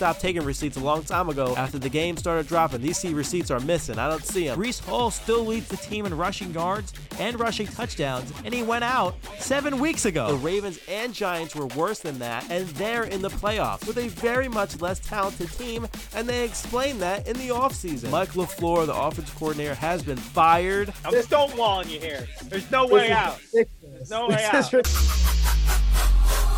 And 0.00 0.06
stopped 0.06 0.20
taking 0.22 0.44
receipts 0.44 0.78
a 0.78 0.80
long 0.80 1.02
time 1.02 1.28
ago 1.28 1.54
after 1.56 1.78
the 1.78 1.90
game 1.90 2.16
started 2.16 2.46
dropping. 2.46 2.80
These 2.80 2.96
C 2.96 3.12
receipts 3.12 3.50
are 3.50 3.60
missing. 3.60 3.98
I 3.98 4.08
don't 4.08 4.24
see 4.24 4.46
them. 4.46 4.58
Breece 4.58 4.80
Hall 4.80 5.10
still 5.10 5.44
leads 5.44 5.68
the 5.68 5.76
team 5.76 6.06
in 6.06 6.16
rushing 6.16 6.54
yards 6.54 6.94
and 7.18 7.38
rushing 7.38 7.66
touchdowns, 7.66 8.32
and 8.44 8.54
he 8.54 8.62
went 8.62 8.82
out 8.82 9.14
seven 9.38 9.78
weeks 9.78 10.06
ago. 10.06 10.28
The 10.28 10.38
Ravens 10.38 10.78
and 10.88 11.12
Giants 11.12 11.54
were 11.54 11.66
worse 11.66 11.98
than 11.98 12.18
that, 12.20 12.50
and 12.50 12.66
they're 12.68 13.04
in 13.04 13.20
the 13.20 13.28
playoffs 13.28 13.86
with 13.86 13.98
a 13.98 14.08
very 14.08 14.48
much 14.48 14.80
less 14.80 15.00
talented 15.00 15.50
team, 15.52 15.86
and 16.14 16.26
they 16.26 16.44
explained 16.44 17.02
that 17.02 17.28
in 17.28 17.36
the 17.36 17.48
offseason. 17.48 18.10
Mike 18.10 18.30
LaFleur, 18.30 18.86
the 18.86 18.94
offensive 18.94 19.34
coordinator, 19.34 19.74
has 19.74 20.02
been 20.02 20.16
fired. 20.16 20.94
I'm 21.04 21.12
just 21.12 21.28
don't 21.28 21.50
stonewalling 21.50 21.90
you 21.90 22.00
here. 22.00 22.26
There's 22.44 22.70
no 22.70 22.86
way 22.86 23.12
out. 23.12 23.38
There's 23.52 24.10
no 24.10 24.28
way 24.28 24.48
out. 24.50 24.72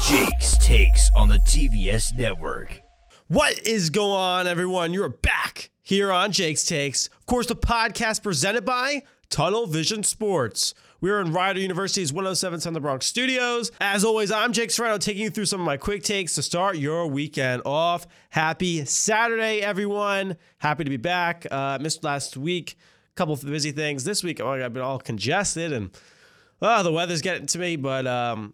Jake's 0.07 0.53
Takes 0.59 1.11
on 1.17 1.29
the 1.29 1.39
TVS 1.39 2.17
Network. 2.17 2.82
What 3.29 3.67
is 3.67 3.91
going 3.91 4.11
on, 4.11 4.47
everyone? 4.47 4.93
You're 4.93 5.09
back 5.09 5.71
here 5.81 6.13
on 6.13 6.33
Jake's 6.33 6.65
Takes. 6.65 7.07
Of 7.07 7.27
course, 7.27 7.47
the 7.47 7.57
podcast 7.57 8.23
presented 8.23 8.65
by 8.65 9.05
Tunnel 9.31 9.67
Vision 9.67 10.03
Sports. 10.03 10.75
We're 11.01 11.21
in 11.21 11.33
Rider 11.33 11.61
University's 11.61 12.13
107 12.13 12.75
the 12.75 12.81
Bronx 12.81 13.07
studios. 13.07 13.71
As 13.81 14.05
always, 14.05 14.31
I'm 14.31 14.53
Jake 14.53 14.71
Serrano 14.71 14.99
taking 14.99 15.23
you 15.23 15.31
through 15.31 15.47
some 15.47 15.61
of 15.61 15.67
my 15.67 15.77
quick 15.77 16.03
takes 16.03 16.35
to 16.35 16.43
start 16.43 16.77
your 16.77 17.07
weekend 17.07 17.63
off. 17.65 18.07
Happy 18.31 18.85
Saturday, 18.85 19.61
everyone. 19.61 20.37
Happy 20.59 20.85
to 20.85 20.91
be 20.91 20.97
back. 20.97 21.47
Uh, 21.51 21.79
missed 21.81 22.05
last 22.05 22.37
week. 22.37 22.77
A 23.13 23.15
couple 23.15 23.35
of 23.35 23.45
busy 23.45 23.73
things. 23.73 24.05
This 24.05 24.23
week, 24.23 24.41
oh, 24.41 24.51
I've 24.51 24.73
been 24.73 24.83
all 24.83 24.99
congested 24.99 25.73
and 25.73 25.91
oh, 26.61 26.83
the 26.83 26.93
weather's 26.93 27.23
getting 27.23 27.47
to 27.47 27.59
me, 27.59 27.77
but 27.77 28.07
um, 28.07 28.53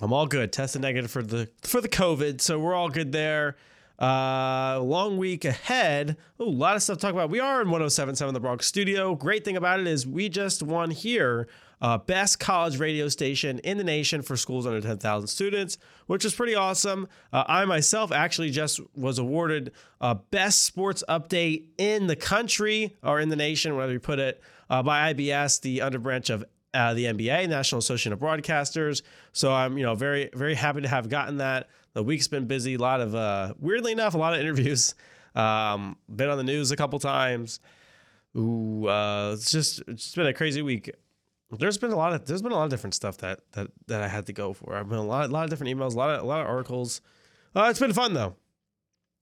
I'm 0.00 0.12
all 0.12 0.26
good. 0.26 0.52
Tested 0.52 0.82
negative 0.82 1.10
for 1.10 1.22
the 1.22 1.48
for 1.62 1.80
the 1.80 1.88
COVID, 1.88 2.40
so 2.40 2.58
we're 2.58 2.74
all 2.74 2.90
good 2.90 3.12
there. 3.12 3.56
Uh, 4.00 4.80
long 4.82 5.18
week 5.18 5.44
ahead. 5.44 6.16
Oh, 6.38 6.46
a 6.46 6.48
lot 6.48 6.74
of 6.74 6.82
stuff 6.82 6.96
to 6.96 7.02
talk 7.02 7.12
about. 7.12 7.28
We 7.28 7.38
are 7.38 7.60
in 7.60 7.68
1077 7.68 8.32
the 8.32 8.40
Bronx 8.40 8.66
studio. 8.66 9.14
Great 9.14 9.44
thing 9.44 9.58
about 9.58 9.78
it 9.78 9.86
is 9.86 10.06
we 10.06 10.30
just 10.30 10.62
won 10.62 10.90
here 10.90 11.48
uh, 11.82 11.98
best 11.98 12.40
college 12.40 12.78
radio 12.78 13.08
station 13.08 13.58
in 13.60 13.78
the 13.78 13.84
nation 13.84 14.22
for 14.22 14.36
schools 14.36 14.66
under 14.66 14.80
10,000 14.80 15.28
students, 15.28 15.78
which 16.06 16.24
is 16.24 16.34
pretty 16.34 16.54
awesome. 16.54 17.08
Uh, 17.32 17.44
I 17.46 17.64
myself 17.66 18.10
actually 18.12 18.50
just 18.50 18.80
was 18.94 19.18
awarded 19.18 19.72
uh, 20.00 20.14
best 20.14 20.64
sports 20.64 21.04
update 21.08 21.64
in 21.76 22.06
the 22.06 22.16
country 22.16 22.96
or 23.02 23.20
in 23.20 23.28
the 23.28 23.36
nation, 23.36 23.74
whatever 23.74 23.92
you 23.92 24.00
put 24.00 24.18
it, 24.18 24.42
uh, 24.70 24.82
by 24.82 25.12
IBS, 25.12 25.60
the 25.60 25.78
underbranch 25.78 26.30
of 26.30 26.44
uh, 26.74 26.94
the 26.94 27.04
NAB, 27.04 27.48
National 27.48 27.78
Association 27.78 28.12
of 28.12 28.18
Broadcasters. 28.18 29.02
So 29.32 29.52
I'm, 29.52 29.76
you 29.78 29.84
know, 29.84 29.94
very, 29.94 30.30
very 30.34 30.54
happy 30.54 30.82
to 30.82 30.88
have 30.88 31.08
gotten 31.08 31.38
that. 31.38 31.68
The 31.92 32.02
week's 32.02 32.28
been 32.28 32.46
busy. 32.46 32.74
A 32.74 32.78
lot 32.78 33.00
of, 33.00 33.14
uh, 33.14 33.54
weirdly 33.58 33.92
enough, 33.92 34.14
a 34.14 34.18
lot 34.18 34.34
of 34.34 34.40
interviews. 34.40 34.94
Um, 35.32 35.96
been 36.12 36.28
on 36.28 36.38
the 36.38 36.42
news 36.42 36.72
a 36.72 36.76
couple 36.76 36.98
times. 36.98 37.60
Ooh, 38.36 38.88
uh, 38.88 39.30
it's 39.34 39.52
just, 39.52 39.78
it's 39.86 40.02
just 40.02 40.16
been 40.16 40.26
a 40.26 40.34
crazy 40.34 40.60
week. 40.60 40.90
There's 41.52 41.78
been 41.78 41.92
a 41.92 41.96
lot 41.96 42.12
of, 42.12 42.26
there's 42.26 42.42
been 42.42 42.50
a 42.50 42.56
lot 42.56 42.64
of 42.64 42.70
different 42.70 42.94
stuff 42.94 43.18
that 43.18 43.38
that 43.52 43.68
that 43.86 44.02
I 44.02 44.08
had 44.08 44.26
to 44.26 44.32
go 44.32 44.52
for. 44.52 44.74
I've 44.74 44.88
been 44.88 44.98
a 44.98 45.04
lot, 45.04 45.30
a 45.30 45.32
lot 45.32 45.44
of 45.44 45.50
different 45.50 45.72
emails, 45.72 45.94
a 45.94 45.98
lot 45.98 46.10
of, 46.10 46.22
a 46.22 46.26
lot 46.26 46.40
of 46.40 46.48
articles. 46.48 47.00
Uh, 47.54 47.68
it's 47.70 47.78
been 47.78 47.92
fun 47.92 48.12
though. 48.12 48.34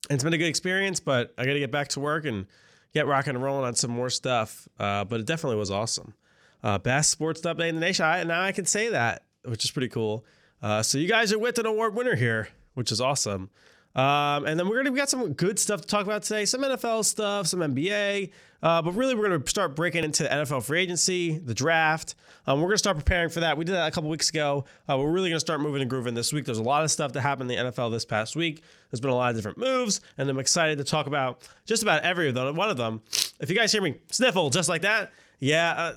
It's 0.08 0.24
been 0.24 0.32
a 0.32 0.38
good 0.38 0.48
experience, 0.48 0.98
but 0.98 1.34
I 1.36 1.44
got 1.44 1.52
to 1.52 1.58
get 1.58 1.70
back 1.70 1.88
to 1.88 2.00
work 2.00 2.24
and 2.24 2.46
get 2.94 3.06
rocking 3.06 3.34
and 3.34 3.44
rolling 3.44 3.66
on 3.66 3.74
some 3.74 3.90
more 3.90 4.08
stuff. 4.08 4.66
Uh, 4.78 5.04
but 5.04 5.20
it 5.20 5.26
definitely 5.26 5.58
was 5.58 5.70
awesome 5.70 6.14
uh, 6.62 6.78
best 6.78 7.10
sports 7.10 7.40
update 7.42 7.68
in 7.68 7.74
the 7.76 7.80
nation. 7.80 8.04
I, 8.04 8.24
now 8.24 8.42
I 8.42 8.52
can 8.52 8.64
say 8.66 8.90
that, 8.90 9.24
which 9.44 9.64
is 9.64 9.70
pretty 9.70 9.88
cool. 9.88 10.24
Uh, 10.62 10.82
so 10.82 10.98
you 10.98 11.08
guys 11.08 11.32
are 11.32 11.38
with 11.38 11.58
an 11.58 11.66
award 11.66 11.94
winner 11.94 12.16
here, 12.16 12.48
which 12.74 12.90
is 12.92 13.00
awesome. 13.00 13.50
Um, 13.94 14.46
and 14.46 14.60
then 14.60 14.68
we're 14.68 14.76
gonna 14.76 14.92
we 14.92 14.98
got 14.98 15.08
some 15.08 15.32
good 15.32 15.58
stuff 15.58 15.80
to 15.80 15.86
talk 15.86 16.04
about 16.04 16.22
today. 16.22 16.44
Some 16.44 16.62
NFL 16.62 17.04
stuff, 17.04 17.46
some 17.48 17.60
NBA, 17.60 18.30
uh, 18.62 18.82
but 18.82 18.92
really 18.92 19.14
we're 19.14 19.28
gonna 19.28 19.46
start 19.48 19.74
breaking 19.74 20.04
into 20.04 20.22
the 20.22 20.28
NFL 20.28 20.62
free 20.62 20.82
agency, 20.82 21.38
the 21.38 21.54
draft. 21.54 22.14
Um, 22.46 22.60
we're 22.60 22.68
gonna 22.68 22.78
start 22.78 22.96
preparing 22.96 23.28
for 23.28 23.40
that. 23.40 23.56
We 23.56 23.64
did 23.64 23.72
that 23.72 23.88
a 23.88 23.90
couple 23.90 24.08
weeks 24.10 24.28
ago. 24.28 24.66
Uh, 24.88 24.98
we're 24.98 25.10
really 25.10 25.30
gonna 25.30 25.40
start 25.40 25.60
moving 25.60 25.80
and 25.80 25.90
grooving 25.90 26.14
this 26.14 26.32
week. 26.32 26.44
There's 26.44 26.58
a 26.58 26.62
lot 26.62 26.84
of 26.84 26.90
stuff 26.92 27.12
that 27.12 27.22
happened 27.22 27.50
in 27.50 27.66
the 27.66 27.72
NFL 27.72 27.90
this 27.90 28.04
past 28.04 28.36
week. 28.36 28.62
There's 28.90 29.00
been 29.00 29.10
a 29.10 29.16
lot 29.16 29.30
of 29.30 29.36
different 29.36 29.58
moves, 29.58 30.00
and 30.16 30.28
I'm 30.28 30.38
excited 30.38 30.78
to 30.78 30.84
talk 30.84 31.06
about 31.08 31.48
just 31.64 31.82
about 31.82 32.02
every 32.04 32.28
of 32.28 32.34
them. 32.34 32.54
One 32.54 32.70
of 32.70 32.76
them, 32.76 33.02
if 33.40 33.50
you 33.50 33.56
guys 33.56 33.72
hear 33.72 33.82
me 33.82 33.96
sniffle 34.12 34.50
just 34.50 34.68
like 34.68 34.82
that, 34.82 35.12
yeah, 35.40 35.72
uh, 35.72 35.94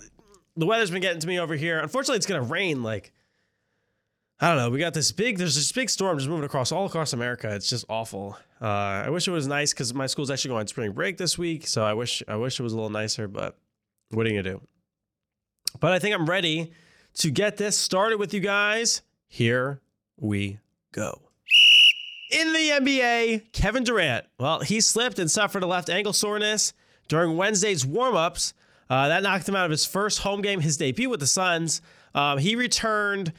the 0.55 0.65
weather's 0.65 0.91
been 0.91 1.01
getting 1.01 1.21
to 1.21 1.27
me 1.27 1.39
over 1.39 1.55
here. 1.55 1.79
Unfortunately, 1.79 2.17
it's 2.17 2.25
gonna 2.25 2.41
rain. 2.41 2.83
Like 2.83 3.11
I 4.39 4.47
don't 4.47 4.57
know. 4.57 4.69
We 4.71 4.79
got 4.79 4.95
this 4.95 5.11
big. 5.11 5.37
There's 5.37 5.55
this 5.55 5.71
big 5.71 5.89
storm 5.89 6.17
just 6.17 6.27
moving 6.27 6.45
across 6.45 6.71
all 6.71 6.85
across 6.85 7.13
America. 7.13 7.53
It's 7.53 7.69
just 7.69 7.85
awful. 7.89 8.37
Uh, 8.59 8.65
I 9.05 9.09
wish 9.09 9.27
it 9.27 9.31
was 9.31 9.45
nice 9.45 9.71
because 9.71 9.93
my 9.93 10.07
school's 10.07 10.31
actually 10.31 10.49
going 10.49 10.61
on 10.61 10.67
spring 10.67 10.91
break 10.93 11.17
this 11.17 11.37
week. 11.37 11.67
So 11.67 11.83
I 11.83 11.93
wish 11.93 12.23
I 12.27 12.35
wish 12.37 12.59
it 12.59 12.63
was 12.63 12.73
a 12.73 12.75
little 12.75 12.89
nicer. 12.89 13.27
But 13.27 13.55
what 14.09 14.25
are 14.25 14.29
you 14.29 14.41
gonna 14.41 14.55
do? 14.57 14.61
But 15.79 15.93
I 15.93 15.99
think 15.99 16.15
I'm 16.15 16.25
ready 16.25 16.73
to 17.15 17.29
get 17.29 17.57
this 17.57 17.77
started 17.77 18.17
with 18.17 18.33
you 18.33 18.39
guys. 18.39 19.03
Here 19.27 19.79
we 20.17 20.59
go. 20.91 21.21
In 22.31 22.53
the 22.53 22.69
NBA, 22.69 23.51
Kevin 23.51 23.83
Durant. 23.83 24.25
Well, 24.39 24.61
he 24.61 24.81
slipped 24.81 25.19
and 25.19 25.29
suffered 25.29 25.63
a 25.63 25.67
left 25.67 25.89
ankle 25.89 26.13
soreness 26.13 26.73
during 27.07 27.37
Wednesday's 27.37 27.85
warmups 27.85 28.53
uh, 28.91 29.07
that 29.07 29.23
knocked 29.23 29.47
him 29.47 29.55
out 29.55 29.63
of 29.63 29.71
his 29.71 29.85
first 29.85 30.19
home 30.19 30.41
game, 30.41 30.59
his 30.59 30.75
debut 30.75 31.09
with 31.09 31.21
the 31.21 31.27
Suns. 31.27 31.81
Um, 32.13 32.37
he 32.39 32.57
returned 32.57 33.31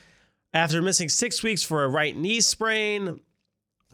after 0.55 0.81
missing 0.81 1.11
six 1.11 1.43
weeks 1.43 1.63
for 1.63 1.85
a 1.85 1.89
right 1.89 2.17
knee 2.17 2.41
sprain. 2.41 3.21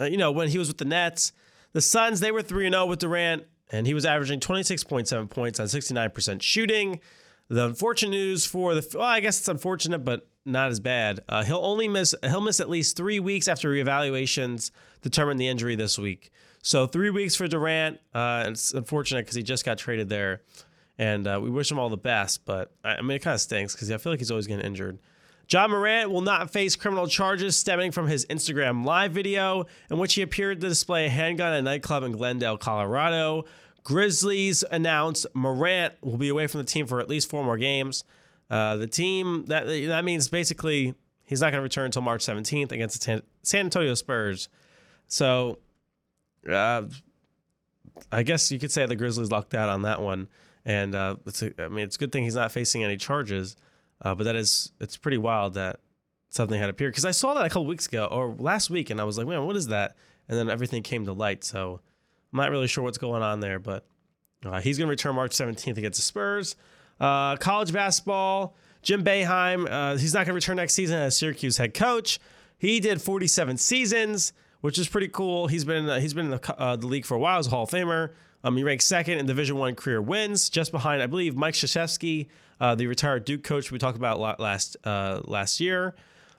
Uh, 0.00 0.04
you 0.04 0.16
know, 0.16 0.30
when 0.30 0.46
he 0.46 0.56
was 0.56 0.68
with 0.68 0.78
the 0.78 0.84
Nets, 0.84 1.32
the 1.72 1.80
Suns, 1.80 2.20
they 2.20 2.30
were 2.30 2.42
3 2.42 2.70
0 2.70 2.86
with 2.86 3.00
Durant, 3.00 3.42
and 3.72 3.88
he 3.88 3.92
was 3.92 4.06
averaging 4.06 4.38
26.7 4.38 5.28
points 5.30 5.58
on 5.58 5.66
69% 5.66 6.42
shooting. 6.42 7.00
The 7.48 7.64
unfortunate 7.64 8.10
news 8.10 8.46
for 8.46 8.76
the, 8.76 8.86
well, 8.96 9.04
I 9.04 9.18
guess 9.18 9.40
it's 9.40 9.48
unfortunate, 9.48 10.04
but 10.04 10.28
not 10.44 10.70
as 10.70 10.78
bad. 10.78 11.24
Uh, 11.28 11.42
he'll 11.42 11.56
only 11.64 11.88
miss, 11.88 12.14
he'll 12.22 12.40
miss 12.40 12.60
at 12.60 12.70
least 12.70 12.96
three 12.96 13.18
weeks 13.18 13.48
after 13.48 13.68
reevaluations 13.68 14.70
determine 15.02 15.38
the 15.38 15.48
injury 15.48 15.74
this 15.74 15.98
week. 15.98 16.30
So 16.62 16.86
three 16.86 17.10
weeks 17.10 17.34
for 17.34 17.48
Durant. 17.48 17.98
Uh, 18.14 18.44
it's 18.46 18.72
unfortunate 18.72 19.22
because 19.22 19.34
he 19.34 19.42
just 19.42 19.64
got 19.64 19.78
traded 19.78 20.08
there 20.08 20.42
and 20.98 21.26
uh, 21.26 21.38
we 21.42 21.48
wish 21.48 21.70
him 21.70 21.78
all 21.78 21.88
the 21.88 21.96
best. 21.96 22.44
But 22.44 22.72
I 22.84 23.00
mean, 23.00 23.12
it 23.12 23.22
kind 23.22 23.34
of 23.34 23.40
stinks 23.40 23.74
because 23.74 23.90
I 23.90 23.96
feel 23.98 24.12
like 24.12 24.20
he's 24.20 24.30
always 24.30 24.46
getting 24.46 24.64
injured. 24.64 24.98
Ja 25.50 25.66
Morant 25.66 26.10
will 26.10 26.20
not 26.20 26.50
face 26.50 26.76
criminal 26.76 27.06
charges 27.06 27.56
stemming 27.56 27.90
from 27.90 28.06
his 28.06 28.26
Instagram 28.26 28.84
live 28.84 29.12
video 29.12 29.64
in 29.90 29.98
which 29.98 30.14
he 30.14 30.22
appeared 30.22 30.60
to 30.60 30.68
display 30.68 31.06
a 31.06 31.08
handgun 31.08 31.54
at 31.54 31.60
a 31.60 31.62
nightclub 31.62 32.02
in 32.02 32.12
Glendale, 32.12 32.58
Colorado. 32.58 33.44
Grizzlies 33.82 34.62
announced 34.70 35.26
Morant 35.32 35.94
will 36.02 36.18
be 36.18 36.28
away 36.28 36.46
from 36.46 36.58
the 36.58 36.66
team 36.66 36.86
for 36.86 37.00
at 37.00 37.08
least 37.08 37.30
four 37.30 37.42
more 37.42 37.56
games. 37.56 38.04
Uh, 38.50 38.76
the 38.76 38.86
team 38.86 39.44
that 39.46 39.66
that 39.66 40.04
means 40.04 40.28
basically 40.28 40.94
he's 41.24 41.40
not 41.40 41.52
going 41.52 41.58
to 41.58 41.62
return 41.62 41.86
until 41.86 42.02
March 42.02 42.24
17th 42.24 42.72
against 42.72 43.06
the 43.06 43.22
San 43.42 43.66
Antonio 43.66 43.94
Spurs. 43.94 44.48
So, 45.06 45.58
uh, 46.50 46.82
I 48.12 48.22
guess 48.22 48.52
you 48.52 48.58
could 48.58 48.72
say 48.72 48.84
the 48.84 48.96
Grizzlies 48.96 49.30
lucked 49.30 49.54
out 49.54 49.68
on 49.68 49.82
that 49.82 50.02
one. 50.02 50.28
And 50.68 50.94
uh, 50.94 51.16
it's 51.24 51.42
a, 51.42 51.50
I 51.58 51.68
mean, 51.68 51.84
it's 51.86 51.96
a 51.96 51.98
good 51.98 52.12
thing 52.12 52.24
he's 52.24 52.34
not 52.34 52.52
facing 52.52 52.84
any 52.84 52.98
charges, 52.98 53.56
uh, 54.02 54.14
but 54.14 54.24
that 54.24 54.36
is 54.36 54.70
it's 54.80 54.98
pretty 54.98 55.16
wild 55.16 55.54
that 55.54 55.80
something 56.28 56.60
had 56.60 56.68
appeared 56.68 56.92
because 56.92 57.06
I 57.06 57.10
saw 57.10 57.32
that 57.32 57.46
a 57.46 57.48
couple 57.48 57.64
weeks 57.64 57.86
ago 57.86 58.04
or 58.04 58.36
last 58.38 58.68
week, 58.68 58.90
and 58.90 59.00
I 59.00 59.04
was 59.04 59.16
like, 59.16 59.26
man, 59.26 59.46
what 59.46 59.56
is 59.56 59.68
that? 59.68 59.96
And 60.28 60.38
then 60.38 60.50
everything 60.50 60.82
came 60.82 61.06
to 61.06 61.14
light. 61.14 61.42
So 61.42 61.80
I'm 62.30 62.36
not 62.36 62.50
really 62.50 62.66
sure 62.66 62.84
what's 62.84 62.98
going 62.98 63.22
on 63.22 63.40
there, 63.40 63.58
but 63.58 63.86
uh, 64.44 64.60
he's 64.60 64.76
going 64.76 64.88
to 64.88 64.90
return 64.90 65.14
March 65.14 65.32
17th 65.32 65.78
against 65.78 65.98
the 65.98 66.02
Spurs. 66.02 66.54
Uh, 67.00 67.36
college 67.36 67.72
basketball, 67.72 68.54
Jim 68.82 69.02
Boeheim, 69.02 69.66
uh, 69.70 69.96
he's 69.96 70.12
not 70.12 70.26
going 70.26 70.32
to 70.32 70.34
return 70.34 70.56
next 70.56 70.74
season 70.74 70.98
as 70.98 71.16
Syracuse 71.16 71.56
head 71.56 71.72
coach. 71.72 72.18
He 72.58 72.78
did 72.78 73.00
47 73.00 73.56
seasons, 73.56 74.34
which 74.60 74.76
is 74.76 74.86
pretty 74.86 75.08
cool. 75.08 75.46
He's 75.46 75.64
been 75.64 75.88
uh, 75.88 75.98
he's 75.98 76.12
been 76.12 76.26
in 76.26 76.32
the, 76.32 76.60
uh, 76.60 76.76
the 76.76 76.86
league 76.86 77.06
for 77.06 77.14
a 77.14 77.18
while 77.18 77.38
as 77.38 77.46
a 77.46 77.50
Hall 77.50 77.62
of 77.62 77.70
Famer. 77.70 78.10
Um, 78.44 78.56
he 78.56 78.62
ranks 78.62 78.84
second 78.84 79.18
in 79.18 79.26
Division 79.26 79.56
One 79.56 79.74
career 79.74 80.00
wins, 80.00 80.48
just 80.48 80.72
behind, 80.72 81.02
I 81.02 81.06
believe, 81.06 81.36
Mike 81.36 81.54
Krzyzewski, 81.54 82.28
uh, 82.60 82.74
the 82.74 82.86
retired 82.86 83.24
Duke 83.24 83.42
coach 83.42 83.70
we 83.72 83.78
talked 83.78 83.96
about 83.96 84.20
last 84.20 84.76
uh, 84.84 85.20
last 85.24 85.60
year. 85.60 85.94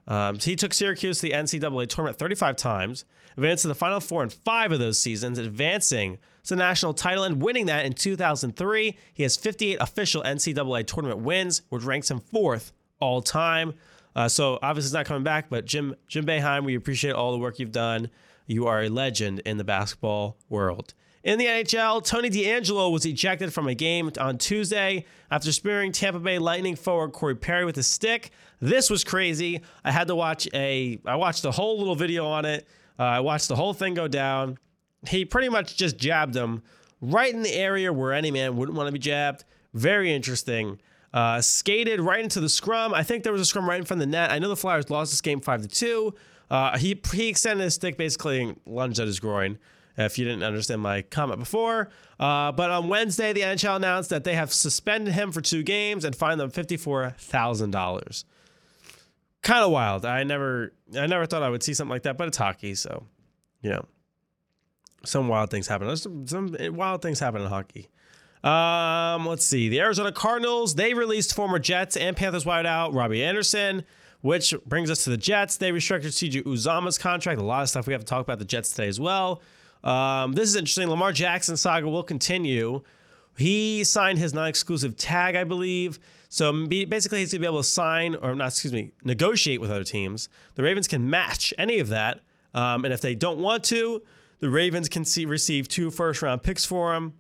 Um, 0.07 0.39
so 0.39 0.49
he 0.49 0.55
took 0.55 0.73
Syracuse 0.73 1.19
to 1.19 1.27
the 1.27 1.33
NCAA 1.33 1.87
tournament 1.87 2.17
35 2.17 2.55
times, 2.55 3.05
advanced 3.37 3.61
to 3.61 3.67
the 3.67 3.75
Final 3.75 3.99
Four 3.99 4.23
in 4.23 4.29
five 4.29 4.71
of 4.71 4.79
those 4.79 4.97
seasons, 4.97 5.37
advancing 5.37 6.17
to 6.45 6.55
the 6.55 6.55
national 6.55 6.93
title 6.93 7.23
and 7.23 7.41
winning 7.41 7.67
that 7.67 7.85
in 7.85 7.93
2003. 7.93 8.97
He 9.13 9.23
has 9.23 9.37
58 9.37 9.77
official 9.79 10.23
NCAA 10.23 10.87
tournament 10.87 11.19
wins, 11.21 11.61
which 11.69 11.83
ranks 11.83 12.09
him 12.09 12.19
fourth 12.19 12.71
all 12.99 13.21
time. 13.21 13.75
Uh, 14.15 14.27
so 14.27 14.57
obviously 14.63 14.87
he's 14.87 14.93
not 14.93 15.05
coming 15.05 15.23
back, 15.23 15.49
but 15.49 15.65
Jim 15.65 15.95
Jim 16.07 16.25
Boeheim, 16.25 16.65
we 16.65 16.75
appreciate 16.75 17.13
all 17.13 17.31
the 17.31 17.37
work 17.37 17.59
you've 17.59 17.71
done. 17.71 18.09
You 18.47 18.65
are 18.65 18.81
a 18.81 18.89
legend 18.89 19.39
in 19.45 19.57
the 19.57 19.63
basketball 19.63 20.37
world. 20.49 20.95
In 21.29 21.37
the 21.37 21.45
NHL, 21.45 22.03
Tony 22.03 22.31
DeAngelo 22.31 22.91
was 22.91 23.05
ejected 23.05 23.53
from 23.53 23.67
a 23.67 23.75
game 23.75 24.11
on 24.19 24.39
Tuesday 24.39 25.05
after 25.29 25.51
spearing 25.51 25.91
Tampa 25.91 26.17
Bay 26.17 26.39
Lightning 26.39 26.75
forward 26.75 27.11
Corey 27.11 27.35
Perry 27.35 27.65
with 27.65 27.77
a 27.77 27.83
stick. 27.83 28.31
This 28.59 28.89
was 28.89 29.03
crazy. 29.03 29.61
I 29.83 29.91
had 29.91 30.07
to 30.07 30.15
watch 30.15 30.47
a 30.55 30.99
I 31.05 31.17
watched 31.17 31.45
a 31.45 31.51
whole 31.51 31.77
little 31.77 31.93
video 31.93 32.25
on 32.25 32.45
it. 32.45 32.67
Uh, 32.97 33.03
I 33.03 33.19
watched 33.19 33.47
the 33.47 33.55
whole 33.55 33.75
thing 33.75 33.93
go 33.93 34.07
down. 34.07 34.57
He 35.07 35.23
pretty 35.23 35.49
much 35.49 35.77
just 35.77 35.99
jabbed 35.99 36.35
him 36.35 36.63
right 36.99 37.31
in 37.31 37.43
the 37.43 37.53
area 37.53 37.93
where 37.93 38.11
any 38.11 38.31
man 38.31 38.57
wouldn't 38.57 38.75
want 38.75 38.87
to 38.87 38.91
be 38.91 38.97
jabbed. 38.97 39.45
Very 39.75 40.11
interesting. 40.11 40.81
Uh, 41.13 41.41
skated 41.41 42.01
right 42.01 42.23
into 42.23 42.39
the 42.39 42.49
scrum. 42.49 42.91
I 42.91 43.03
think 43.03 43.23
there 43.23 43.33
was 43.33 43.41
a 43.43 43.45
scrum 43.45 43.69
right 43.69 43.77
in 43.77 43.85
front 43.85 44.01
of 44.01 44.07
the 44.07 44.11
net. 44.11 44.31
I 44.31 44.39
know 44.39 44.49
the 44.49 44.55
Flyers 44.55 44.89
lost 44.89 45.11
this 45.11 45.21
game 45.21 45.41
five 45.41 45.61
to 45.61 45.67
two. 45.67 46.15
Uh, 46.49 46.75
he 46.79 46.99
he 47.13 47.27
extended 47.27 47.65
his 47.65 47.75
stick, 47.75 47.97
basically 47.97 48.55
lunged 48.65 48.99
at 48.99 49.05
his 49.05 49.19
groin. 49.19 49.59
If 50.05 50.17
you 50.17 50.25
didn't 50.25 50.43
understand 50.43 50.81
my 50.81 51.01
comment 51.01 51.39
before, 51.39 51.89
uh, 52.19 52.51
but 52.53 52.71
on 52.71 52.87
Wednesday 52.87 53.33
the 53.33 53.41
NHL 53.41 53.75
announced 53.75 54.09
that 54.11 54.23
they 54.23 54.33
have 54.33 54.53
suspended 54.53 55.13
him 55.13 55.31
for 55.31 55.41
two 55.41 55.61
games 55.61 56.05
and 56.05 56.15
fined 56.15 56.39
them 56.39 56.49
fifty 56.49 56.77
four 56.77 57.11
thousand 57.17 57.71
dollars. 57.71 58.23
Kind 59.41 59.63
of 59.63 59.71
wild. 59.71 60.05
I 60.05 60.23
never 60.23 60.73
I 60.97 61.07
never 61.07 61.25
thought 61.25 61.43
I 61.43 61.49
would 61.49 61.63
see 61.63 61.73
something 61.73 61.91
like 61.91 62.03
that, 62.03 62.17
but 62.17 62.27
it's 62.29 62.37
hockey, 62.37 62.75
so 62.75 63.03
you 63.61 63.71
know 63.71 63.85
some 65.05 65.27
wild 65.27 65.49
things 65.49 65.67
happen. 65.67 65.95
Some, 65.97 66.27
some 66.27 66.55
wild 66.75 67.01
things 67.01 67.19
happen 67.19 67.41
in 67.41 67.47
hockey. 67.47 67.89
Um, 68.43 69.25
let's 69.25 69.45
see. 69.45 69.69
The 69.69 69.81
Arizona 69.81 70.11
Cardinals, 70.11 70.75
they 70.75 70.93
released 70.93 71.35
former 71.35 71.59
Jets 71.59 71.97
and 71.97 72.15
Panthers 72.15 72.45
wideout 72.45 72.95
Robbie 72.95 73.23
Anderson, 73.23 73.83
which 74.21 74.53
brings 74.65 74.89
us 74.89 75.03
to 75.03 75.09
the 75.09 75.17
Jets. 75.17 75.57
They 75.57 75.71
restricted 75.71 76.11
CJ 76.11 76.43
Uzomah's 76.43 76.97
contract. 76.97 77.39
A 77.39 77.43
lot 77.43 77.63
of 77.63 77.69
stuff 77.69 77.87
we 77.87 77.93
have 77.93 78.01
to 78.01 78.07
talk 78.07 78.21
about 78.21 78.39
the 78.39 78.45
Jets 78.45 78.71
today 78.71 78.87
as 78.87 78.99
well. 78.99 79.41
Um, 79.83 80.33
this 80.33 80.49
is 80.49 80.55
interesting. 80.55 80.89
Lamar 80.89 81.11
Jackson 81.11 81.57
saga 81.57 81.87
will 81.87 82.03
continue. 82.03 82.81
He 83.37 83.83
signed 83.83 84.19
his 84.19 84.33
non-exclusive 84.33 84.97
tag, 84.97 85.35
I 85.35 85.43
believe. 85.43 85.99
So 86.27 86.67
basically, 86.67 87.19
he's 87.19 87.31
gonna 87.31 87.41
be 87.41 87.47
able 87.47 87.57
to 87.57 87.63
sign, 87.63 88.15
or 88.15 88.35
not, 88.35 88.49
excuse 88.49 88.73
me, 88.73 88.91
negotiate 89.03 89.61
with 89.61 89.71
other 89.71 89.83
teams. 89.83 90.29
The 90.55 90.63
Ravens 90.63 90.87
can 90.87 91.09
match 91.09 91.53
any 91.57 91.79
of 91.79 91.89
that, 91.89 92.19
um, 92.53 92.85
and 92.85 92.93
if 92.93 93.01
they 93.01 93.15
don't 93.15 93.39
want 93.39 93.63
to, 93.65 94.01
the 94.39 94.49
Ravens 94.49 94.89
can 94.89 95.05
see, 95.05 95.25
receive 95.25 95.67
two 95.67 95.89
first-round 95.89 96.43
picks 96.43 96.65
for 96.65 96.93
him 96.93 97.13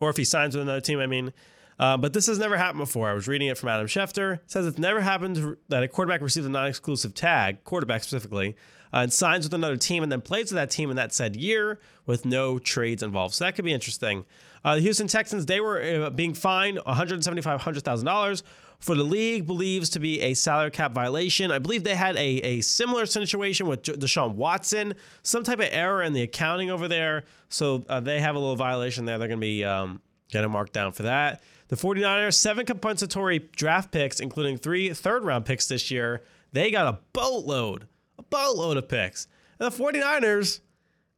or 0.00 0.10
if 0.10 0.16
he 0.16 0.24
signs 0.24 0.54
with 0.54 0.62
another 0.62 0.80
team, 0.80 0.98
I 0.98 1.06
mean. 1.06 1.32
Uh, 1.78 1.96
but 1.96 2.12
this 2.12 2.26
has 2.26 2.38
never 2.38 2.56
happened 2.56 2.78
before. 2.78 3.08
I 3.08 3.12
was 3.12 3.28
reading 3.28 3.48
it 3.48 3.58
from 3.58 3.68
Adam 3.68 3.86
Schefter. 3.86 4.34
It 4.36 4.50
says 4.50 4.66
it's 4.66 4.78
never 4.78 5.00
happened 5.00 5.56
that 5.68 5.82
a 5.82 5.88
quarterback 5.88 6.22
receives 6.22 6.46
a 6.46 6.48
non-exclusive 6.48 7.14
tag, 7.14 7.64
quarterback 7.64 8.02
specifically, 8.02 8.56
uh, 8.96 9.02
and 9.02 9.12
signs 9.12 9.44
with 9.44 9.52
another 9.52 9.76
team 9.76 10.02
and 10.02 10.10
then 10.10 10.22
plays 10.22 10.50
with 10.50 10.56
that 10.56 10.70
team 10.70 10.88
in 10.88 10.96
that 10.96 11.12
said 11.12 11.36
year 11.36 11.78
with 12.06 12.24
no 12.24 12.58
trades 12.58 13.02
involved. 13.02 13.34
So 13.34 13.44
that 13.44 13.54
could 13.54 13.64
be 13.64 13.72
interesting. 13.74 14.24
Uh, 14.64 14.76
the 14.76 14.80
Houston 14.80 15.06
Texans 15.06 15.44
they 15.44 15.60
were 15.60 16.06
uh, 16.06 16.10
being 16.10 16.32
fined 16.32 16.80
one 16.82 16.96
hundred 16.96 17.22
seventy-five 17.22 17.60
hundred 17.60 17.84
thousand 17.84 18.06
dollars 18.06 18.42
for 18.78 18.94
the 18.94 19.02
league 19.02 19.46
believes 19.46 19.90
to 19.90 20.00
be 20.00 20.20
a 20.22 20.34
salary 20.34 20.70
cap 20.70 20.92
violation. 20.92 21.50
I 21.50 21.58
believe 21.58 21.84
they 21.84 21.94
had 21.94 22.16
a, 22.16 22.40
a 22.42 22.60
similar 22.62 23.06
situation 23.06 23.66
with 23.66 23.82
Deshaun 23.82 24.34
Watson, 24.34 24.94
some 25.22 25.44
type 25.44 25.60
of 25.60 25.68
error 25.70 26.02
in 26.02 26.12
the 26.12 26.22
accounting 26.22 26.70
over 26.70 26.88
there. 26.88 27.24
So 27.48 27.84
uh, 27.88 28.00
they 28.00 28.20
have 28.20 28.34
a 28.34 28.38
little 28.38 28.56
violation 28.56 29.04
there. 29.04 29.18
They're 29.18 29.28
going 29.28 29.40
to 29.40 29.46
be 29.46 29.64
um, 29.64 30.00
getting 30.30 30.50
marked 30.50 30.72
down 30.72 30.92
for 30.92 31.04
that. 31.04 31.42
The 31.68 31.76
49ers, 31.76 32.34
seven 32.34 32.66
compensatory 32.66 33.48
draft 33.56 33.90
picks, 33.92 34.20
including 34.20 34.58
three 34.58 34.92
third 34.92 35.24
round 35.24 35.44
picks 35.44 35.68
this 35.68 35.90
year. 35.90 36.22
They 36.52 36.70
got 36.70 36.86
a 36.86 36.98
boatload, 37.12 37.88
a 38.18 38.22
boatload 38.22 38.76
of 38.76 38.88
picks. 38.88 39.28
And 39.58 39.70
the 39.70 39.76
49ers, 39.76 40.60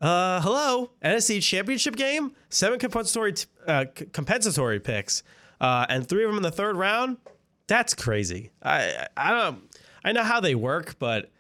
uh, 0.01 0.41
hello, 0.41 0.91
NFC 1.03 1.43
Championship 1.43 1.97
game, 1.97 2.33
seven 2.51 2.79
compensatory 2.79 3.33
t- 3.33 3.47
uh, 3.67 3.87
c- 3.97 4.07
compensatory 4.07 4.81
picks, 4.81 5.23
uh, 5.61 5.87
and 5.89 6.09
three 6.09 6.25
of 6.25 6.31
them 6.31 6.37
in 6.37 6.43
the 6.43 6.51
third 6.51 6.77
round. 6.77 7.17
That's 7.67 7.95
crazy. 7.95 8.51
I 8.63 9.07
I 9.17 9.31
don't 9.31 9.63
I 10.05 10.13
know 10.13 10.23
how 10.23 10.41
they 10.41 10.55
work, 10.55 10.99
but 10.99 11.31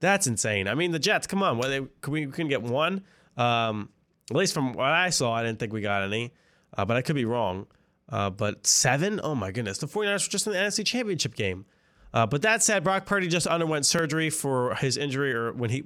that's 0.00 0.26
insane. 0.26 0.68
I 0.68 0.74
mean, 0.74 0.90
the 0.92 0.98
Jets, 0.98 1.26
come 1.26 1.42
on, 1.42 1.58
what 1.58 1.68
they 1.68 1.80
we 2.08 2.26
couldn't 2.26 2.48
get 2.48 2.62
one. 2.62 3.04
Um, 3.36 3.88
at 4.30 4.36
least 4.36 4.52
from 4.52 4.72
what 4.72 4.86
I 4.86 5.10
saw, 5.10 5.32
I 5.32 5.42
didn't 5.42 5.58
think 5.58 5.72
we 5.72 5.80
got 5.80 6.02
any, 6.02 6.32
uh, 6.76 6.84
but 6.84 6.96
I 6.96 7.02
could 7.02 7.14
be 7.16 7.24
wrong. 7.24 7.66
Uh, 8.10 8.30
but 8.30 8.66
seven? 8.66 9.20
Oh 9.22 9.34
my 9.34 9.50
goodness. 9.50 9.78
The 9.78 9.86
49ers 9.86 10.26
were 10.26 10.30
just 10.30 10.46
in 10.46 10.52
the 10.52 10.58
NFC 10.58 10.84
Championship 10.84 11.34
game. 11.34 11.66
Uh, 12.12 12.26
but 12.26 12.42
that 12.42 12.62
said, 12.62 12.84
Brock 12.84 13.06
Purdy 13.06 13.28
just 13.28 13.46
underwent 13.46 13.86
surgery 13.86 14.30
for 14.30 14.74
his 14.76 14.96
injury, 14.96 15.34
or 15.34 15.52
when 15.52 15.70
he 15.70 15.82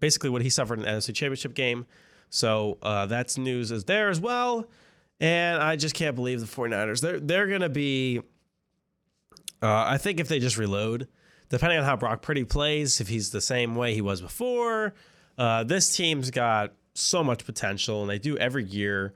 basically 0.00 0.30
what 0.30 0.42
he 0.42 0.50
suffered 0.50 0.78
in 0.78 0.84
the 0.84 0.90
NFC 0.90 1.14
Championship 1.14 1.54
game. 1.54 1.86
So 2.30 2.78
uh, 2.82 3.06
that's 3.06 3.38
news 3.38 3.70
is 3.70 3.84
there 3.84 4.10
as 4.10 4.20
well. 4.20 4.66
And 5.20 5.62
I 5.62 5.76
just 5.76 5.94
can't 5.94 6.16
believe 6.16 6.40
the 6.40 6.46
49ers. 6.46 7.00
They're 7.00 7.20
they're 7.20 7.46
gonna 7.46 7.68
be. 7.68 8.20
Uh, 9.62 9.84
I 9.86 9.98
think 9.98 10.20
if 10.20 10.28
they 10.28 10.38
just 10.38 10.58
reload, 10.58 11.08
depending 11.48 11.78
on 11.78 11.84
how 11.84 11.96
Brock 11.96 12.20
Purdy 12.20 12.44
plays, 12.44 13.00
if 13.00 13.08
he's 13.08 13.30
the 13.30 13.40
same 13.40 13.76
way 13.76 13.94
he 13.94 14.02
was 14.02 14.20
before, 14.20 14.94
uh, 15.38 15.64
this 15.64 15.96
team's 15.96 16.30
got 16.30 16.74
so 16.92 17.24
much 17.24 17.46
potential, 17.46 18.02
and 18.02 18.10
they 18.10 18.18
do 18.18 18.36
every 18.36 18.64
year 18.64 19.14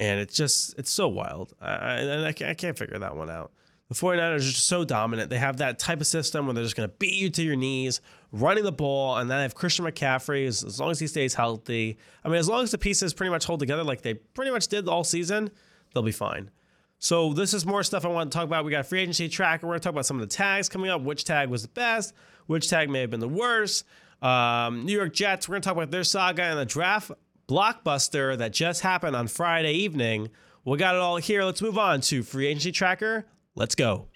and 0.00 0.18
it's 0.18 0.34
just 0.34 0.76
it's 0.78 0.90
so 0.90 1.06
wild. 1.06 1.52
I, 1.60 1.72
I, 1.72 2.28
I 2.28 2.54
can't 2.54 2.76
figure 2.76 2.98
that 2.98 3.16
one 3.16 3.30
out. 3.30 3.52
The 3.90 3.96
49ers 3.96 4.36
are 4.36 4.38
just 4.38 4.68
so 4.68 4.84
dominant. 4.84 5.30
They 5.30 5.38
have 5.38 5.56
that 5.56 5.80
type 5.80 6.00
of 6.00 6.06
system 6.06 6.46
where 6.46 6.54
they're 6.54 6.62
just 6.62 6.76
going 6.76 6.88
to 6.88 6.94
beat 7.00 7.14
you 7.14 7.28
to 7.28 7.42
your 7.42 7.56
knees, 7.56 8.00
running 8.30 8.62
the 8.62 8.70
ball, 8.70 9.16
and 9.16 9.28
then 9.28 9.38
they 9.38 9.42
have 9.42 9.56
Christian 9.56 9.84
McCaffrey 9.84 10.46
as, 10.46 10.78
long 10.78 10.92
as 10.92 11.00
he 11.00 11.08
stays 11.08 11.34
healthy. 11.34 11.98
I 12.24 12.28
mean, 12.28 12.38
as 12.38 12.48
long 12.48 12.62
as 12.62 12.70
the 12.70 12.78
pieces 12.78 13.12
pretty 13.12 13.30
much 13.30 13.46
hold 13.46 13.58
together 13.58 13.82
like 13.82 14.02
they 14.02 14.14
pretty 14.14 14.52
much 14.52 14.68
did 14.68 14.86
all 14.86 15.02
season, 15.02 15.50
they'll 15.92 16.04
be 16.04 16.12
fine. 16.12 16.52
So 17.00 17.32
this 17.32 17.52
is 17.52 17.66
more 17.66 17.82
stuff 17.82 18.04
I 18.04 18.08
want 18.08 18.30
to 18.30 18.38
talk 18.38 18.44
about. 18.44 18.64
We 18.64 18.70
got 18.70 18.86
free 18.86 19.00
agency 19.00 19.28
tracker. 19.28 19.66
We're 19.66 19.72
going 19.72 19.80
to 19.80 19.84
talk 19.84 19.94
about 19.94 20.06
some 20.06 20.20
of 20.20 20.28
the 20.28 20.36
tags 20.36 20.68
coming 20.68 20.88
up. 20.88 21.00
Which 21.00 21.24
tag 21.24 21.48
was 21.48 21.62
the 21.62 21.68
best? 21.68 22.14
Which 22.46 22.70
tag 22.70 22.90
may 22.90 23.00
have 23.00 23.10
been 23.10 23.18
the 23.18 23.26
worst? 23.26 23.84
Um, 24.22 24.84
New 24.84 24.92
York 24.92 25.12
Jets. 25.12 25.48
We're 25.48 25.54
going 25.54 25.62
to 25.62 25.68
talk 25.68 25.76
about 25.76 25.90
their 25.90 26.04
saga 26.04 26.44
and 26.44 26.60
the 26.60 26.64
draft 26.64 27.10
blockbuster 27.48 28.38
that 28.38 28.52
just 28.52 28.82
happened 28.82 29.16
on 29.16 29.26
Friday 29.26 29.72
evening. 29.72 30.28
We 30.64 30.78
got 30.78 30.94
it 30.94 31.00
all 31.00 31.16
here. 31.16 31.42
Let's 31.42 31.60
move 31.60 31.76
on 31.76 32.02
to 32.02 32.22
free 32.22 32.46
agency 32.46 32.70
tracker. 32.70 33.26
Let's 33.60 33.74
go. 33.74 34.06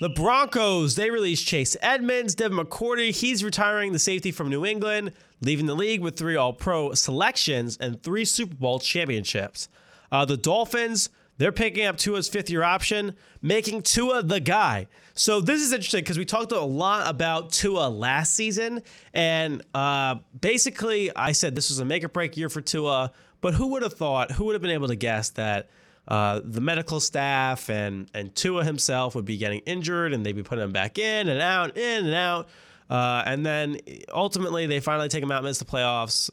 The 0.00 0.08
Broncos, 0.08 0.96
they 0.96 1.08
released 1.08 1.46
Chase 1.46 1.76
Edmonds, 1.80 2.34
Devin 2.34 2.58
McCourty. 2.58 3.12
He's 3.12 3.44
retiring 3.44 3.92
the 3.92 4.00
safety 4.00 4.32
from 4.32 4.48
New 4.48 4.66
England, 4.66 5.12
leaving 5.40 5.66
the 5.66 5.76
league 5.76 6.00
with 6.00 6.16
three 6.16 6.34
All 6.34 6.52
Pro 6.52 6.92
selections 6.94 7.78
and 7.80 8.02
three 8.02 8.24
Super 8.24 8.56
Bowl 8.56 8.80
championships. 8.80 9.68
Uh, 10.10 10.24
the 10.24 10.36
Dolphins, 10.36 11.10
they're 11.38 11.52
picking 11.52 11.86
up 11.86 11.96
Tua's 11.96 12.28
fifth 12.28 12.50
year 12.50 12.64
option, 12.64 13.14
making 13.40 13.82
Tua 13.82 14.24
the 14.24 14.40
guy. 14.40 14.88
So 15.14 15.40
this 15.40 15.62
is 15.62 15.72
interesting 15.72 16.02
because 16.02 16.18
we 16.18 16.24
talked 16.24 16.50
a 16.50 16.60
lot 16.60 17.08
about 17.08 17.52
Tua 17.52 17.88
last 17.88 18.34
season, 18.34 18.82
and 19.14 19.62
uh, 19.74 20.16
basically 20.40 21.14
I 21.14 21.30
said 21.30 21.54
this 21.54 21.70
was 21.70 21.78
a 21.78 21.84
make 21.84 22.02
or 22.02 22.08
break 22.08 22.36
year 22.36 22.48
for 22.48 22.60
Tua. 22.60 23.12
But 23.40 23.54
who 23.54 23.68
would 23.68 23.82
have 23.82 23.92
thought? 23.92 24.32
Who 24.32 24.46
would 24.46 24.56
have 24.56 24.62
been 24.62 24.72
able 24.72 24.88
to 24.88 24.96
guess 24.96 25.30
that 25.30 25.70
uh, 26.08 26.40
the 26.44 26.60
medical 26.60 27.00
staff 27.00 27.68
and 27.68 28.08
and 28.14 28.34
Tua 28.34 28.64
himself 28.64 29.14
would 29.14 29.24
be 29.24 29.36
getting 29.36 29.60
injured, 29.60 30.12
and 30.12 30.24
they'd 30.24 30.36
be 30.36 30.42
putting 30.42 30.64
him 30.64 30.72
back 30.72 30.98
in 30.98 31.28
and 31.28 31.40
out, 31.40 31.76
in 31.76 32.06
and 32.06 32.14
out, 32.14 32.48
uh, 32.88 33.22
and 33.26 33.44
then 33.44 33.78
ultimately 34.12 34.66
they 34.66 34.80
finally 34.80 35.08
take 35.08 35.22
him 35.22 35.32
out, 35.32 35.42
miss 35.42 35.58
the 35.58 35.64
playoffs, 35.64 36.30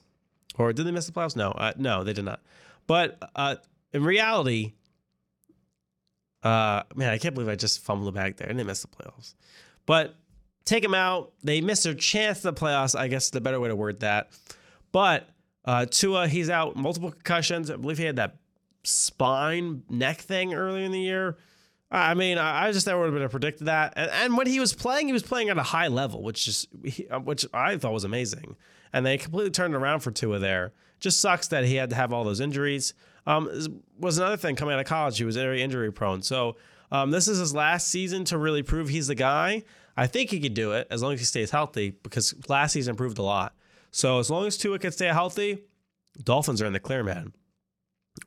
or 0.58 0.74
did 0.74 0.86
they 0.86 0.92
miss 0.92 1.08
the 1.08 1.12
playoffs? 1.12 1.36
No, 1.36 1.52
uh, 1.52 1.74
no, 1.78 2.04
they 2.04 2.14
did 2.14 2.26
not. 2.26 2.42
But 2.88 3.18
uh, 3.36 3.56
in 3.94 4.04
reality, 4.04 4.74
uh, 6.44 6.84
man, 6.96 7.10
I 7.10 7.18
can't 7.18 7.34
believe 7.34 7.50
I 7.50 7.56
just 7.56 7.80
fumbled 7.80 8.14
bag 8.14 8.38
there 8.38 8.50
and 8.50 8.60
they 8.60 8.64
missed 8.64 8.82
the 8.82 8.88
playoffs. 8.90 9.34
But 9.86 10.16
take 10.66 10.84
him 10.84 10.94
out. 10.94 11.34
They 11.44 11.62
missed 11.62 11.84
their 11.84 11.94
chance 11.94 12.42
the 12.42 12.54
playoffs. 12.54 12.98
I 12.98 13.08
guess 13.08 13.30
the 13.30 13.42
better 13.42 13.60
way 13.60 13.70
to 13.70 13.76
word 13.76 14.02
that. 14.02 14.30
But 14.92 15.30
uh, 15.66 15.86
Tua, 15.90 16.28
he's 16.28 16.50
out 16.50 16.76
multiple 16.76 17.12
concussions. 17.12 17.72
I 17.72 17.78
believe 17.78 17.98
he 17.98 18.04
had 18.04 18.18
that 18.18 18.38
spine 18.84 19.84
neck 19.90 20.20
thing 20.20 20.54
earlier 20.54 20.86
in 20.86 20.92
the 20.92 21.00
year. 21.00 21.38
I 21.92 22.16
mean, 22.16 22.40
I 22.40 22.72
just 22.72 22.88
never 22.88 23.00
would 23.02 23.06
have 23.06 23.14
been 23.14 23.22
able 23.22 23.30
to 23.30 23.32
predict 23.32 23.60
that. 23.66 23.94
And, 23.96 24.10
and, 24.10 24.38
when 24.38 24.48
he 24.48 24.60
was 24.60 24.74
playing, 24.74 25.06
he 25.06 25.14
was 25.14 25.22
playing 25.22 25.50
at 25.50 25.60
a 25.60 25.64
high 25.64 25.90
level, 25.90 26.24
which 26.24 26.48
is 26.48 26.68
uh, 27.12 27.20
which 27.20 27.46
I 27.54 27.78
thought 27.78 27.94
was 27.94 28.04
amazing. 28.04 28.56
And 28.92 29.06
they 29.06 29.18
completely 29.18 29.52
turned 29.52 29.76
around 29.76 30.00
for 30.00 30.10
Tua 30.10 30.40
there. 30.40 30.74
Just 31.00 31.20
sucks 31.20 31.48
that 31.50 31.66
he 31.66 31.76
had 31.76 31.92
to 31.92 31.96
have 31.96 32.12
all 32.12 32.24
those 32.24 32.40
injuries. 32.40 32.96
Um, 33.28 33.50
was 34.00 34.18
another 34.18 34.38
thing 34.38 34.56
coming 34.56 34.74
out 34.74 34.80
of 34.80 34.88
college. 34.88 35.18
He 35.18 35.24
was 35.24 35.36
very 35.36 35.62
injury 35.62 35.92
prone. 35.92 36.24
So 36.24 36.56
um, 36.92 37.12
this 37.12 37.28
is 37.28 37.38
his 37.38 37.54
last 37.54 37.88
season 37.88 38.26
to 38.26 38.38
really 38.38 38.64
prove 38.64 38.90
he's 38.90 39.08
the 39.08 39.16
guy. 39.16 39.64
I 39.96 40.08
think 40.08 40.32
he 40.32 40.40
could 40.40 40.56
do 40.56 40.72
it 40.72 40.88
as 40.90 41.04
long 41.04 41.14
as 41.14 41.20
he 41.20 41.26
stays 41.26 41.52
healthy 41.52 41.92
because 41.92 42.34
last 42.50 42.74
season 42.74 42.96
proved 42.96 43.20
a 43.20 43.24
lot. 43.24 43.56
So 43.92 44.18
as 44.18 44.30
long 44.32 44.48
as 44.48 44.58
Tua 44.58 44.80
can 44.80 44.92
stay 44.92 45.08
healthy, 45.08 45.60
Dolphins 46.24 46.62
are 46.62 46.66
in 46.66 46.74
the 46.74 46.80
clear, 46.80 47.04
man. 47.04 47.34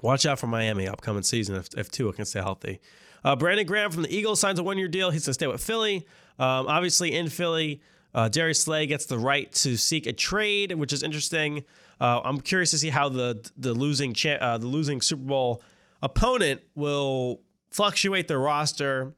Watch 0.02 0.26
out 0.26 0.38
for 0.38 0.46
Miami 0.46 0.88
upcoming 0.88 1.22
season 1.22 1.56
if, 1.56 1.68
if 1.76 1.90
Tua 1.90 2.12
can 2.12 2.24
stay 2.24 2.40
healthy. 2.40 2.80
Uh, 3.24 3.34
Brandon 3.34 3.66
Graham 3.66 3.90
from 3.90 4.02
the 4.02 4.14
Eagles 4.14 4.40
signs 4.40 4.58
a 4.58 4.62
one 4.62 4.78
year 4.78 4.88
deal. 4.88 5.10
He's 5.10 5.22
going 5.24 5.30
to 5.30 5.34
stay 5.34 5.46
with 5.46 5.62
Philly. 5.62 6.06
Um, 6.38 6.66
obviously, 6.66 7.14
in 7.14 7.28
Philly, 7.28 7.80
uh, 8.14 8.28
Darius 8.28 8.62
Slay 8.62 8.86
gets 8.86 9.06
the 9.06 9.18
right 9.18 9.50
to 9.52 9.76
seek 9.76 10.06
a 10.06 10.12
trade, 10.12 10.72
which 10.72 10.92
is 10.92 11.02
interesting. 11.02 11.64
Uh, 12.00 12.20
I'm 12.24 12.40
curious 12.40 12.70
to 12.72 12.78
see 12.78 12.90
how 12.90 13.08
the 13.08 13.48
the 13.56 13.74
losing 13.74 14.12
cha- 14.12 14.38
uh, 14.40 14.58
the 14.58 14.66
losing 14.66 15.00
Super 15.00 15.24
Bowl 15.24 15.62
opponent 16.02 16.60
will 16.74 17.40
fluctuate 17.70 18.28
their 18.28 18.38
roster. 18.38 19.14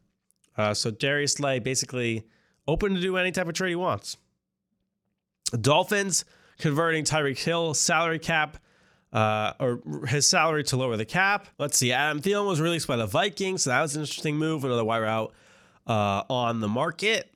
Uh, 0.57 0.75
so 0.75 0.91
Darius 0.91 1.35
Slay 1.35 1.59
basically 1.59 2.25
open 2.67 2.95
to 2.95 3.01
do 3.01 3.17
any 3.17 3.31
type 3.31 3.47
of 3.47 3.55
trade 3.55 3.71
he 3.71 3.77
wants. 3.77 4.17
Dolphins 5.61 6.25
converting 6.59 7.05
Tyreek 7.05 7.39
Hill 7.39 7.75
salary 7.75 8.19
cap 8.19 8.59
uh, 9.13 9.53
or 9.59 9.81
his 10.07 10.27
salary 10.27 10.65
to 10.65 10.77
lower 10.77 10.97
the 10.97 11.05
cap. 11.05 11.47
Let's 11.59 11.79
see. 11.79 11.93
Adam 11.93 12.21
Thielen 12.21 12.47
was 12.47 12.61
released 12.61 12.87
by 12.87 12.97
the 12.97 13.07
Vikings, 13.07 13.63
so 13.63 13.71
that 13.71 13.81
was 13.81 13.97
an 13.97 14.03
interesting 14.03 14.37
move. 14.37 14.65
Another 14.65 14.85
wire 14.85 15.07
out 15.07 15.33
uh, 15.87 16.23
on 16.29 16.61
the 16.61 16.69
market. 16.69 17.33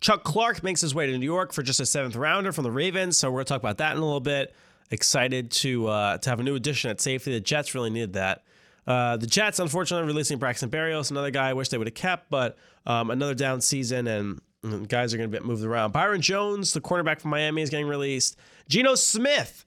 Chuck 0.00 0.24
Clark 0.24 0.62
makes 0.62 0.80
his 0.80 0.94
way 0.94 1.06
to 1.06 1.18
New 1.18 1.24
York 1.24 1.52
for 1.52 1.62
just 1.62 1.80
a 1.80 1.86
seventh 1.86 2.16
rounder 2.16 2.52
from 2.52 2.64
the 2.64 2.70
Ravens, 2.70 3.16
so 3.16 3.30
we're 3.30 3.38
gonna 3.38 3.44
talk 3.46 3.60
about 3.60 3.78
that 3.78 3.92
in 3.92 3.98
a 3.98 4.04
little 4.04 4.20
bit. 4.20 4.54
Excited 4.90 5.50
to 5.50 5.88
uh, 5.88 6.18
to 6.18 6.30
have 6.30 6.38
a 6.38 6.42
new 6.44 6.54
addition 6.54 6.90
at 6.90 7.00
safety. 7.00 7.32
The 7.32 7.40
Jets 7.40 7.74
really 7.74 7.90
needed 7.90 8.12
that. 8.12 8.44
Uh, 8.86 9.16
the 9.16 9.26
Jets, 9.26 9.58
unfortunately, 9.58 10.06
releasing 10.06 10.38
Braxton 10.38 10.70
Berrios, 10.70 11.10
another 11.10 11.32
guy 11.32 11.48
I 11.48 11.52
wish 11.54 11.70
they 11.70 11.78
would 11.78 11.88
have 11.88 11.94
kept, 11.94 12.30
but 12.30 12.56
um, 12.86 13.10
another 13.10 13.34
down 13.34 13.60
season 13.60 14.06
and, 14.06 14.40
guys 14.88 15.12
are 15.12 15.16
going 15.16 15.30
to 15.30 15.36
get 15.36 15.44
moved 15.44 15.64
around. 15.64 15.92
Byron 15.92 16.20
Jones, 16.20 16.72
the 16.72 16.80
cornerback 16.80 17.20
from 17.20 17.30
Miami, 17.30 17.62
is 17.62 17.70
getting 17.70 17.86
released. 17.86 18.36
Geno 18.68 18.94
Smith. 18.94 19.65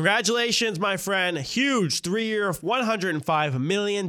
Congratulations, 0.00 0.80
my 0.80 0.96
friend. 0.96 1.36
Huge 1.36 2.00
three-year, 2.00 2.52
$105 2.52 3.60
million 3.60 4.08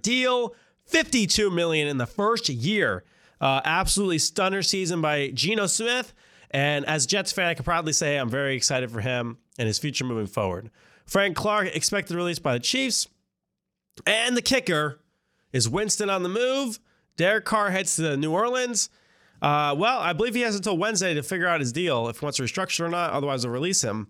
deal. 0.00 0.54
52 0.84 1.50
million 1.50 1.88
in 1.88 1.96
the 1.96 2.06
first 2.06 2.48
year. 2.48 3.02
Uh, 3.40 3.60
absolutely 3.64 4.18
stunner 4.18 4.62
season 4.62 5.00
by 5.00 5.32
Geno 5.34 5.66
Smith. 5.66 6.14
And 6.52 6.86
as 6.86 7.06
Jets 7.06 7.32
fan, 7.32 7.48
I 7.48 7.54
can 7.54 7.64
proudly 7.64 7.92
say 7.92 8.18
I'm 8.18 8.30
very 8.30 8.54
excited 8.54 8.92
for 8.92 9.00
him 9.00 9.38
and 9.58 9.66
his 9.66 9.80
future 9.80 10.04
moving 10.04 10.28
forward. 10.28 10.70
Frank 11.06 11.34
Clark 11.34 11.74
expected 11.74 12.14
release 12.14 12.38
by 12.38 12.52
the 12.52 12.60
Chiefs. 12.60 13.08
And 14.06 14.36
the 14.36 14.42
kicker 14.42 15.00
is 15.52 15.68
Winston 15.68 16.08
on 16.08 16.22
the 16.22 16.28
move. 16.28 16.78
Derek 17.16 17.44
Carr 17.46 17.72
heads 17.72 17.96
to 17.96 18.16
New 18.16 18.30
Orleans. 18.30 18.90
Uh, 19.42 19.74
well, 19.76 19.98
I 19.98 20.12
believe 20.12 20.36
he 20.36 20.42
has 20.42 20.54
until 20.54 20.78
Wednesday 20.78 21.14
to 21.14 21.22
figure 21.24 21.48
out 21.48 21.58
his 21.58 21.72
deal 21.72 22.06
if 22.06 22.20
he 22.20 22.24
wants 22.24 22.36
to 22.36 22.44
restructure 22.44 22.86
or 22.86 22.90
not. 22.90 23.10
Otherwise, 23.10 23.42
they'll 23.42 23.50
release 23.50 23.82
him. 23.82 24.06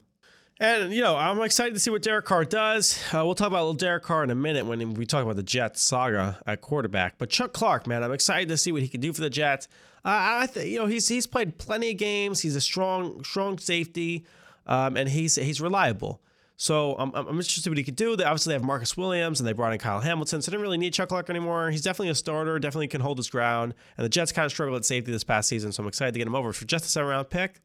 And, 0.62 0.94
you 0.94 1.02
know, 1.02 1.16
I'm 1.16 1.42
excited 1.42 1.74
to 1.74 1.80
see 1.80 1.90
what 1.90 2.02
Derek 2.02 2.24
Carr 2.24 2.44
does. 2.44 2.96
Uh, 3.12 3.24
we'll 3.24 3.34
talk 3.34 3.48
about 3.48 3.62
little 3.62 3.74
Derek 3.74 4.04
Carr 4.04 4.22
in 4.22 4.30
a 4.30 4.36
minute 4.36 4.64
when 4.64 4.94
we 4.94 5.04
talk 5.04 5.24
about 5.24 5.34
the 5.34 5.42
Jets 5.42 5.82
saga 5.82 6.38
at 6.46 6.60
quarterback. 6.60 7.18
But 7.18 7.30
Chuck 7.30 7.52
Clark, 7.52 7.88
man, 7.88 8.04
I'm 8.04 8.12
excited 8.12 8.48
to 8.48 8.56
see 8.56 8.70
what 8.70 8.80
he 8.80 8.86
can 8.86 9.00
do 9.00 9.12
for 9.12 9.22
the 9.22 9.28
Jets. 9.28 9.66
Uh, 10.04 10.46
I 10.54 10.60
you 10.60 10.78
know, 10.78 10.86
he's 10.86 11.08
he's 11.08 11.26
played 11.26 11.58
plenty 11.58 11.90
of 11.90 11.96
games. 11.96 12.38
He's 12.42 12.54
a 12.54 12.60
strong 12.60 13.24
strong 13.24 13.58
safety, 13.58 14.24
um, 14.68 14.96
and 14.96 15.08
he's 15.08 15.34
he's 15.34 15.60
reliable. 15.60 16.22
So 16.56 16.94
I'm, 16.96 17.12
I'm 17.12 17.26
interested 17.26 17.68
what 17.68 17.76
he 17.76 17.82
could 17.82 17.96
do. 17.96 18.14
They 18.14 18.22
obviously 18.22 18.52
have 18.52 18.62
Marcus 18.62 18.96
Williams 18.96 19.40
and 19.40 19.48
they 19.48 19.52
brought 19.52 19.72
in 19.72 19.80
Kyle 19.80 19.98
Hamilton, 19.98 20.42
so 20.42 20.50
they 20.52 20.54
didn't 20.54 20.62
really 20.62 20.78
need 20.78 20.94
Chuck 20.94 21.08
Clark 21.08 21.28
anymore. 21.28 21.72
He's 21.72 21.82
definitely 21.82 22.10
a 22.10 22.14
starter, 22.14 22.60
definitely 22.60 22.86
can 22.86 23.00
hold 23.00 23.18
his 23.18 23.28
ground. 23.28 23.74
And 23.96 24.04
the 24.04 24.08
Jets 24.08 24.30
kind 24.30 24.46
of 24.46 24.52
struggled 24.52 24.76
at 24.76 24.84
safety 24.84 25.10
this 25.10 25.24
past 25.24 25.48
season, 25.48 25.72
so 25.72 25.82
I'm 25.82 25.88
excited 25.88 26.12
to 26.12 26.18
get 26.18 26.28
him 26.28 26.36
over 26.36 26.52
for 26.52 26.66
just 26.66 26.84
a 26.84 26.88
seven 26.88 27.10
round 27.10 27.30
pick. 27.30 27.60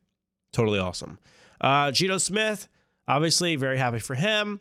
Totally 0.51 0.79
awesome. 0.79 1.19
Uh, 1.61 1.91
Geno 1.91 2.17
Smith, 2.17 2.67
obviously 3.07 3.55
very 3.55 3.77
happy 3.77 3.99
for 3.99 4.15
him. 4.15 4.59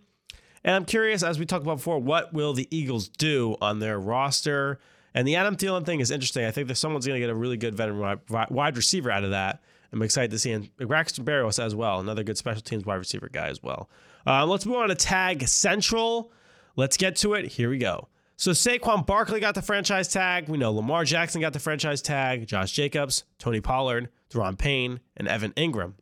And 0.64 0.74
I'm 0.74 0.84
curious, 0.84 1.22
as 1.22 1.38
we 1.38 1.46
talked 1.46 1.62
about 1.62 1.76
before, 1.76 1.98
what 1.98 2.32
will 2.32 2.52
the 2.52 2.66
Eagles 2.76 3.08
do 3.08 3.56
on 3.60 3.78
their 3.78 4.00
roster? 4.00 4.80
And 5.14 5.26
the 5.26 5.36
Adam 5.36 5.56
Thielen 5.56 5.86
thing 5.86 6.00
is 6.00 6.10
interesting. 6.10 6.44
I 6.44 6.50
think 6.50 6.68
that 6.68 6.74
someone's 6.74 7.06
going 7.06 7.20
to 7.20 7.26
get 7.26 7.30
a 7.30 7.34
really 7.34 7.56
good 7.56 7.74
veteran 7.74 8.20
wide 8.28 8.76
receiver 8.76 9.10
out 9.10 9.24
of 9.24 9.30
that. 9.30 9.62
I'm 9.92 10.02
excited 10.02 10.30
to 10.32 10.38
see 10.38 10.50
him. 10.50 10.68
Braxton 10.78 11.24
Berrios 11.24 11.62
as 11.62 11.74
well, 11.74 12.00
another 12.00 12.24
good 12.24 12.36
special 12.36 12.60
teams 12.60 12.84
wide 12.84 12.96
receiver 12.96 13.30
guy 13.32 13.48
as 13.48 13.62
well. 13.62 13.88
Uh, 14.26 14.44
let's 14.44 14.66
move 14.66 14.76
on 14.76 14.88
to 14.88 14.94
Tag 14.94 15.46
Central. 15.46 16.32
Let's 16.74 16.96
get 16.96 17.16
to 17.16 17.34
it. 17.34 17.46
Here 17.46 17.70
we 17.70 17.78
go. 17.78 18.08
So 18.36 18.50
Saquon 18.50 19.06
Barkley 19.06 19.40
got 19.40 19.54
the 19.54 19.62
franchise 19.62 20.08
tag. 20.08 20.48
We 20.48 20.58
know 20.58 20.72
Lamar 20.72 21.04
Jackson 21.04 21.40
got 21.40 21.54
the 21.54 21.60
franchise 21.60 22.02
tag. 22.02 22.46
Josh 22.46 22.72
Jacobs, 22.72 23.24
Tony 23.38 23.62
Pollard, 23.62 24.10
Daron 24.30 24.58
Payne, 24.58 25.00
and 25.16 25.26
Evan 25.26 25.52
Engram. 25.52 25.94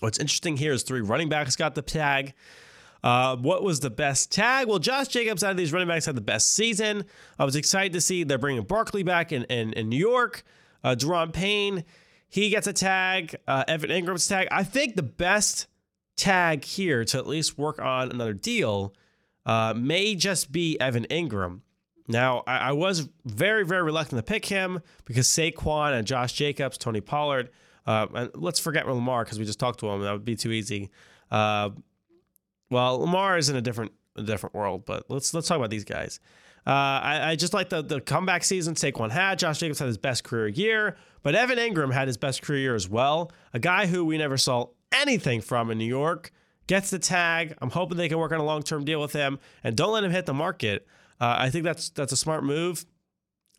What's 0.00 0.18
interesting 0.18 0.56
here 0.56 0.72
is 0.72 0.82
three 0.82 1.00
running 1.00 1.28
backs 1.28 1.56
got 1.56 1.74
the 1.74 1.82
tag. 1.82 2.34
Uh, 3.02 3.36
what 3.36 3.62
was 3.62 3.80
the 3.80 3.90
best 3.90 4.32
tag? 4.32 4.66
Well, 4.66 4.78
Josh 4.78 5.08
Jacobs 5.08 5.44
out 5.44 5.52
of 5.52 5.56
these 5.56 5.72
running 5.72 5.88
backs 5.88 6.06
had 6.06 6.16
the 6.16 6.20
best 6.20 6.52
season. 6.54 7.04
I 7.38 7.44
was 7.44 7.56
excited 7.56 7.92
to 7.92 8.00
see 8.00 8.24
they're 8.24 8.38
bringing 8.38 8.64
Barkley 8.64 9.02
back 9.02 9.32
in, 9.32 9.44
in, 9.44 9.72
in 9.72 9.88
New 9.88 9.98
York. 9.98 10.42
Uh, 10.82 10.96
Payne, 11.32 11.84
he 12.28 12.50
gets 12.50 12.66
a 12.66 12.72
tag. 12.72 13.36
Uh, 13.46 13.64
Evan 13.68 13.90
Engram's 13.90 14.26
tag. 14.26 14.48
I 14.50 14.64
think 14.64 14.96
the 14.96 15.02
best 15.02 15.68
tag 16.16 16.64
here 16.64 17.04
to 17.04 17.18
at 17.18 17.26
least 17.26 17.56
work 17.56 17.80
on 17.80 18.10
another 18.10 18.32
deal 18.32 18.94
uh, 19.46 19.72
may 19.76 20.14
just 20.14 20.50
be 20.52 20.78
Evan 20.80 21.04
Ingram. 21.04 21.62
Now, 22.08 22.42
I, 22.46 22.56
I, 22.56 22.72
was 22.72 23.08
very, 23.24 23.64
very 23.64 23.82
reluctant 23.82 24.18
to 24.18 24.22
pick 24.22 24.46
him 24.46 24.80
because 25.04 25.28
Saquon 25.28 25.92
and 25.96 26.06
Josh 26.06 26.32
Jacobs, 26.32 26.78
Tony 26.78 27.00
Pollard, 27.00 27.50
uh, 27.88 28.06
and 28.14 28.30
let's 28.34 28.60
forget 28.60 28.86
Lamar 28.86 29.24
because 29.24 29.38
we 29.38 29.46
just 29.46 29.58
talked 29.58 29.80
to 29.80 29.88
him. 29.88 30.02
That 30.02 30.12
would 30.12 30.24
be 30.24 30.36
too 30.36 30.52
easy. 30.52 30.90
Uh, 31.30 31.70
well, 32.70 32.98
Lamar 32.98 33.38
is 33.38 33.48
in 33.48 33.56
a 33.56 33.62
different, 33.62 33.92
a 34.14 34.22
different 34.22 34.54
world, 34.54 34.84
but 34.84 35.06
let's 35.08 35.32
let's 35.32 35.48
talk 35.48 35.56
about 35.56 35.70
these 35.70 35.84
guys. 35.84 36.20
Uh, 36.66 36.70
I, 36.70 37.30
I, 37.30 37.36
just 37.36 37.54
like 37.54 37.70
the, 37.70 37.80
the 37.80 37.98
comeback 37.98 38.44
season 38.44 38.74
Saquon 38.74 39.10
had. 39.10 39.38
Josh 39.38 39.58
Jacobs 39.58 39.78
had 39.78 39.86
his 39.86 39.96
best 39.96 40.22
career 40.22 40.48
year, 40.48 40.98
but 41.22 41.34
Evan 41.34 41.56
Engram 41.56 41.90
had 41.90 42.08
his 42.08 42.18
best 42.18 42.42
career 42.42 42.58
year 42.58 42.74
as 42.74 42.86
well. 42.86 43.32
A 43.54 43.58
guy 43.58 43.86
who 43.86 44.04
we 44.04 44.18
never 44.18 44.36
saw 44.36 44.66
anything 44.92 45.40
from 45.40 45.70
in 45.70 45.78
New 45.78 45.86
York 45.86 46.30
gets 46.66 46.90
the 46.90 46.98
tag. 46.98 47.56
I'm 47.62 47.70
hoping 47.70 47.96
they 47.96 48.10
can 48.10 48.18
work 48.18 48.32
on 48.32 48.40
a 48.40 48.44
long 48.44 48.62
term 48.62 48.84
deal 48.84 49.00
with 49.00 49.14
him 49.14 49.38
and 49.64 49.74
don't 49.74 49.92
let 49.94 50.04
him 50.04 50.10
hit 50.10 50.26
the 50.26 50.34
market. 50.34 50.86
Uh, 51.18 51.36
I 51.38 51.48
think 51.48 51.64
that's 51.64 51.88
that's 51.88 52.12
a 52.12 52.18
smart 52.18 52.44
move. 52.44 52.84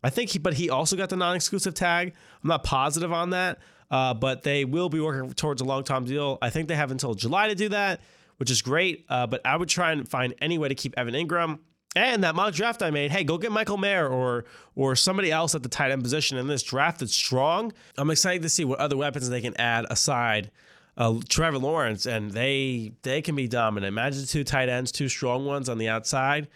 I 0.04 0.10
think 0.10 0.30
he, 0.30 0.38
but 0.38 0.54
he 0.54 0.70
also 0.70 0.96
got 0.96 1.08
the 1.08 1.16
non 1.16 1.34
exclusive 1.34 1.74
tag. 1.74 2.14
I'm 2.44 2.48
not 2.48 2.62
positive 2.62 3.12
on 3.12 3.30
that, 3.30 3.58
uh, 3.90 4.14
but 4.14 4.42
they 4.42 4.64
will 4.64 4.88
be 4.88 5.00
working 5.00 5.32
towards 5.32 5.60
a 5.60 5.64
long 5.64 5.84
term 5.84 6.04
deal. 6.04 6.38
I 6.40 6.50
think 6.50 6.68
they 6.68 6.76
have 6.76 6.90
until 6.90 7.14
July 7.14 7.48
to 7.48 7.54
do 7.54 7.68
that, 7.70 8.00
which 8.36 8.50
is 8.50 8.62
great. 8.62 9.04
Uh, 9.08 9.26
but 9.26 9.40
I 9.44 9.56
would 9.56 9.68
try 9.68 9.92
and 9.92 10.08
find 10.08 10.34
any 10.40 10.58
way 10.58 10.68
to 10.68 10.74
keep 10.74 10.98
Evan 10.98 11.14
Engram. 11.14 11.58
And 11.96 12.22
that 12.22 12.36
mock 12.36 12.54
draft 12.54 12.82
I 12.82 12.90
made, 12.90 13.10
hey, 13.10 13.24
go 13.24 13.36
get 13.36 13.50
Michael 13.50 13.76
Mayer 13.76 14.06
or 14.06 14.44
or 14.76 14.94
somebody 14.94 15.32
else 15.32 15.56
at 15.56 15.64
the 15.64 15.68
tight 15.68 15.90
end 15.90 16.02
position 16.02 16.38
in 16.38 16.46
this 16.46 16.62
draft 16.62 17.00
that's 17.00 17.14
strong. 17.14 17.72
I'm 17.98 18.10
excited 18.10 18.42
to 18.42 18.48
see 18.48 18.64
what 18.64 18.78
other 18.78 18.96
weapons 18.96 19.28
they 19.28 19.40
can 19.40 19.56
add 19.60 19.86
aside 19.90 20.52
uh, 20.96 21.18
Trevor 21.28 21.58
Lawrence, 21.58 22.06
and 22.06 22.30
they 22.30 22.92
they 23.02 23.22
can 23.22 23.34
be 23.34 23.48
dominant. 23.48 23.88
Imagine 23.88 24.26
two 24.26 24.44
tight 24.44 24.68
ends, 24.68 24.92
two 24.92 25.08
strong 25.08 25.46
ones 25.46 25.68
on 25.68 25.78
the 25.78 25.88
outside. 25.88 26.48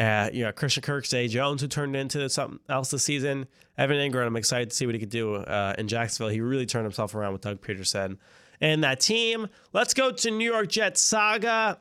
Uh, 0.00 0.30
you 0.32 0.42
know, 0.44 0.50
Christian 0.50 0.82
Kirk, 0.82 1.04
Zay 1.04 1.28
Jones, 1.28 1.60
who 1.60 1.68
turned 1.68 1.94
into 1.94 2.26
something 2.30 2.58
else 2.70 2.90
this 2.90 3.04
season. 3.04 3.46
Evan 3.76 3.98
Engram, 3.98 4.26
I'm 4.26 4.36
excited 4.36 4.70
to 4.70 4.76
see 4.76 4.86
what 4.86 4.94
he 4.94 4.98
could 4.98 5.10
do 5.10 5.34
uh, 5.34 5.74
in 5.76 5.88
Jacksonville. 5.88 6.30
He 6.30 6.40
really 6.40 6.64
turned 6.64 6.86
himself 6.86 7.14
around 7.14 7.34
with 7.34 7.42
Doug 7.42 7.60
Pederson 7.60 8.16
and 8.62 8.82
that 8.82 9.00
team. 9.00 9.48
Let's 9.74 9.92
go 9.92 10.10
to 10.10 10.30
New 10.30 10.50
York 10.50 10.68
Jets 10.68 11.02
saga. 11.02 11.78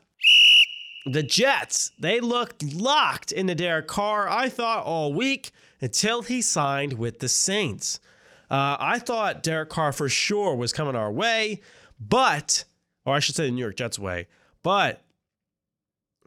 The 1.05 1.23
Jets, 1.23 1.91
they 1.97 2.19
looked 2.19 2.61
locked 2.73 3.31
into 3.31 3.55
Derek 3.55 3.87
Carr, 3.87 4.27
I 4.27 4.49
thought, 4.49 4.83
all 4.83 5.13
week 5.13 5.51
until 5.79 6.21
he 6.21 6.41
signed 6.41 6.93
with 6.93 7.19
the 7.19 7.29
Saints. 7.29 8.01
Uh, 8.51 8.75
I 8.81 8.99
thought 8.99 9.43
Derek 9.43 9.69
Carr 9.69 9.93
for 9.93 10.09
sure 10.09 10.55
was 10.55 10.73
coming 10.73 10.95
our 10.97 11.11
way. 11.11 11.61
But, 12.01 12.65
or 13.05 13.15
I 13.15 13.19
should 13.19 13.35
say 13.35 13.45
the 13.45 13.51
New 13.51 13.61
York 13.61 13.77
Jets 13.77 13.97
way, 13.97 14.27
but 14.61 15.01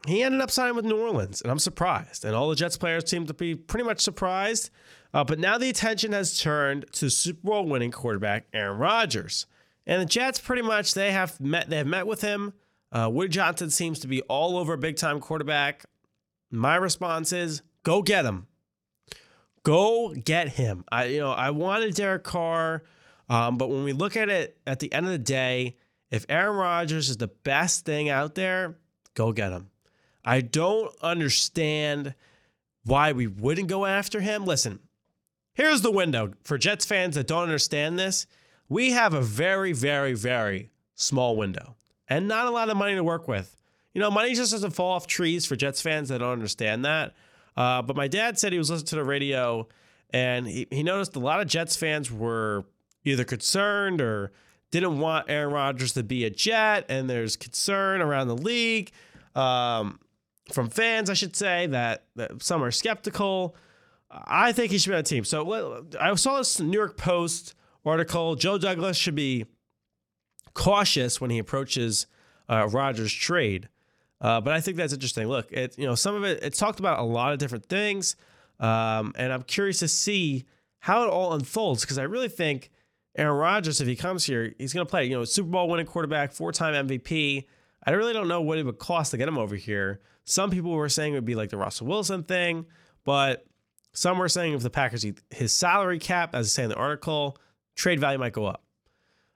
he 0.07 0.21
ended 0.21 0.41
up 0.41 0.51
signing 0.51 0.75
with 0.75 0.85
New 0.85 0.97
Orleans, 0.97 1.41
and 1.41 1.51
I'm 1.51 1.59
surprised. 1.59 2.25
And 2.25 2.35
all 2.35 2.49
the 2.49 2.55
Jets 2.55 2.77
players 2.77 3.09
seem 3.09 3.25
to 3.27 3.33
be 3.33 3.55
pretty 3.55 3.85
much 3.85 4.01
surprised. 4.01 4.69
Uh, 5.13 5.23
but 5.23 5.39
now 5.39 5.57
the 5.57 5.69
attention 5.69 6.11
has 6.11 6.39
turned 6.39 6.85
to 6.93 7.09
Super 7.09 7.41
Bowl 7.43 7.65
winning 7.65 7.91
quarterback 7.91 8.47
Aaron 8.53 8.79
Rodgers. 8.79 9.45
And 9.85 10.01
the 10.01 10.05
Jets 10.05 10.39
pretty 10.39 10.61
much 10.61 10.93
they 10.93 11.11
have 11.11 11.39
met 11.39 11.69
they 11.69 11.77
have 11.77 11.87
met 11.87 12.07
with 12.07 12.21
him. 12.21 12.53
Uh, 12.91 13.09
Woody 13.11 13.29
Johnson 13.29 13.69
seems 13.69 13.99
to 13.99 14.07
be 14.07 14.21
all 14.23 14.57
over 14.57 14.77
big 14.77 14.95
time 14.95 15.19
quarterback. 15.19 15.85
My 16.51 16.75
response 16.75 17.33
is 17.33 17.61
go 17.83 18.01
get 18.01 18.25
him. 18.25 18.47
Go 19.63 20.13
get 20.13 20.49
him. 20.49 20.83
I 20.91 21.05
you 21.05 21.19
know 21.19 21.31
I 21.31 21.51
wanted 21.51 21.95
Derek 21.95 22.23
Carr. 22.23 22.83
Um, 23.29 23.57
but 23.57 23.69
when 23.69 23.83
we 23.83 23.93
look 23.93 24.15
at 24.17 24.29
it 24.29 24.57
at 24.67 24.79
the 24.79 24.91
end 24.91 25.05
of 25.05 25.11
the 25.11 25.17
day, 25.17 25.77
if 26.11 26.25
Aaron 26.29 26.55
Rodgers 26.55 27.09
is 27.09 27.17
the 27.17 27.27
best 27.27 27.85
thing 27.85 28.09
out 28.09 28.35
there, 28.35 28.77
go 29.15 29.31
get 29.31 29.51
him. 29.51 29.69
I 30.25 30.41
don't 30.41 30.93
understand 31.01 32.15
why 32.85 33.11
we 33.11 33.27
wouldn't 33.27 33.67
go 33.67 33.85
after 33.85 34.21
him. 34.21 34.45
Listen, 34.45 34.79
here's 35.53 35.81
the 35.81 35.91
window 35.91 36.33
for 36.43 36.57
Jets 36.57 36.85
fans 36.85 37.15
that 37.15 37.27
don't 37.27 37.43
understand 37.43 37.97
this. 37.97 38.25
We 38.69 38.91
have 38.91 39.13
a 39.13 39.21
very, 39.21 39.73
very, 39.73 40.13
very 40.13 40.69
small 40.95 41.35
window 41.35 41.75
and 42.07 42.27
not 42.27 42.47
a 42.47 42.51
lot 42.51 42.69
of 42.69 42.77
money 42.77 42.95
to 42.95 43.03
work 43.03 43.27
with. 43.27 43.57
You 43.93 44.01
know, 44.01 44.09
money 44.09 44.33
just 44.33 44.51
doesn't 44.51 44.71
fall 44.71 44.91
off 44.93 45.07
trees 45.07 45.45
for 45.45 45.55
Jets 45.55 45.81
fans 45.81 46.09
that 46.09 46.19
don't 46.19 46.31
understand 46.31 46.85
that. 46.85 47.13
Uh, 47.55 47.81
but 47.81 47.95
my 47.95 48.07
dad 48.07 48.39
said 48.39 48.51
he 48.51 48.57
was 48.57 48.69
listening 48.69 48.87
to 48.87 48.95
the 48.95 49.03
radio 49.03 49.67
and 50.11 50.47
he, 50.47 50.67
he 50.71 50.83
noticed 50.83 51.15
a 51.15 51.19
lot 51.19 51.41
of 51.41 51.47
Jets 51.47 51.75
fans 51.75 52.11
were 52.11 52.65
either 53.03 53.23
concerned 53.23 54.01
or 54.01 54.31
didn't 54.71 54.99
want 54.99 55.29
Aaron 55.29 55.53
Rodgers 55.53 55.93
to 55.93 56.03
be 56.03 56.25
a 56.25 56.29
Jet, 56.31 56.85
and 56.89 57.07
there's 57.07 57.35
concern 57.35 58.01
around 58.01 58.27
the 58.27 58.37
league 58.37 58.91
um, 59.35 59.99
from 60.51 60.69
fans, 60.69 61.09
I 61.09 61.13
should 61.13 61.35
say, 61.35 61.67
that, 61.67 62.05
that 62.15 62.43
some 62.43 62.63
are 62.63 62.71
skeptical. 62.71 63.55
I 64.11 64.51
think 64.51 64.71
he 64.71 64.77
should 64.77 64.89
be 64.89 64.95
on 64.95 64.99
a 64.99 65.03
team. 65.03 65.23
So 65.23 65.85
I 65.99 66.13
saw 66.15 66.37
this 66.37 66.59
New 66.59 66.77
York 66.77 66.97
Post 66.97 67.55
article. 67.85 68.35
Joe 68.35 68.57
Douglas 68.57 68.97
should 68.97 69.15
be 69.15 69.45
cautious 70.53 71.19
when 71.19 71.29
he 71.29 71.39
approaches 71.39 72.07
uh, 72.49 72.67
Rodgers' 72.67 73.13
trade. 73.13 73.69
Uh, 74.21 74.39
but 74.39 74.53
I 74.53 74.61
think 74.61 74.77
that's 74.77 74.93
interesting. 74.93 75.27
Look, 75.27 75.51
it 75.51 75.77
you 75.77 75.85
know 75.85 75.95
some 75.95 76.15
of 76.15 76.23
it 76.23 76.41
it's 76.43 76.57
talked 76.57 76.79
about 76.79 76.99
a 76.99 77.03
lot 77.03 77.33
of 77.33 77.39
different 77.39 77.65
things, 77.65 78.15
um, 78.59 79.13
and 79.17 79.33
I'm 79.33 79.43
curious 79.43 79.79
to 79.79 79.87
see 79.87 80.45
how 80.79 81.03
it 81.03 81.09
all 81.09 81.33
unfolds 81.33 81.81
because 81.81 81.97
I 81.97 82.03
really 82.03 82.29
think 82.29 82.71
Aaron 83.17 83.35
Rodgers, 83.35 83.81
if 83.81 83.87
he 83.87 83.95
comes 83.95 84.25
here, 84.25 84.53
he's 84.57 84.73
going 84.73 84.85
to 84.85 84.89
play. 84.89 85.05
You 85.05 85.17
know, 85.17 85.25
Super 85.25 85.49
Bowl 85.49 85.67
winning 85.67 85.85
quarterback, 85.85 86.31
four 86.31 86.53
time 86.53 86.87
MVP. 86.87 87.45
I 87.85 87.91
really 87.91 88.13
don't 88.13 88.29
know 88.29 88.41
what 88.41 88.57
it 88.57 88.65
would 88.65 88.79
cost 88.79 89.11
to 89.11 89.17
get 89.17 89.27
him 89.27 89.37
over 89.37 89.55
here. 89.55 89.99
Some 90.25 90.51
people 90.51 90.71
were 90.71 90.89
saying 90.89 91.13
it 91.13 91.17
would 91.17 91.25
be 91.25 91.35
like 91.35 91.49
the 91.49 91.57
Russell 91.57 91.87
Wilson 91.87 92.23
thing, 92.23 92.65
but 93.03 93.45
some 93.93 94.17
were 94.17 94.29
saying 94.29 94.53
if 94.53 94.61
the 94.61 94.69
Packers 94.69 95.05
eat 95.05 95.19
his 95.29 95.53
salary 95.53 95.99
cap, 95.99 96.33
as 96.33 96.47
I 96.47 96.49
say 96.49 96.63
in 96.63 96.69
the 96.69 96.75
article, 96.75 97.37
trade 97.75 97.99
value 97.99 98.17
might 98.17 98.33
go 98.33 98.45
up. 98.45 98.63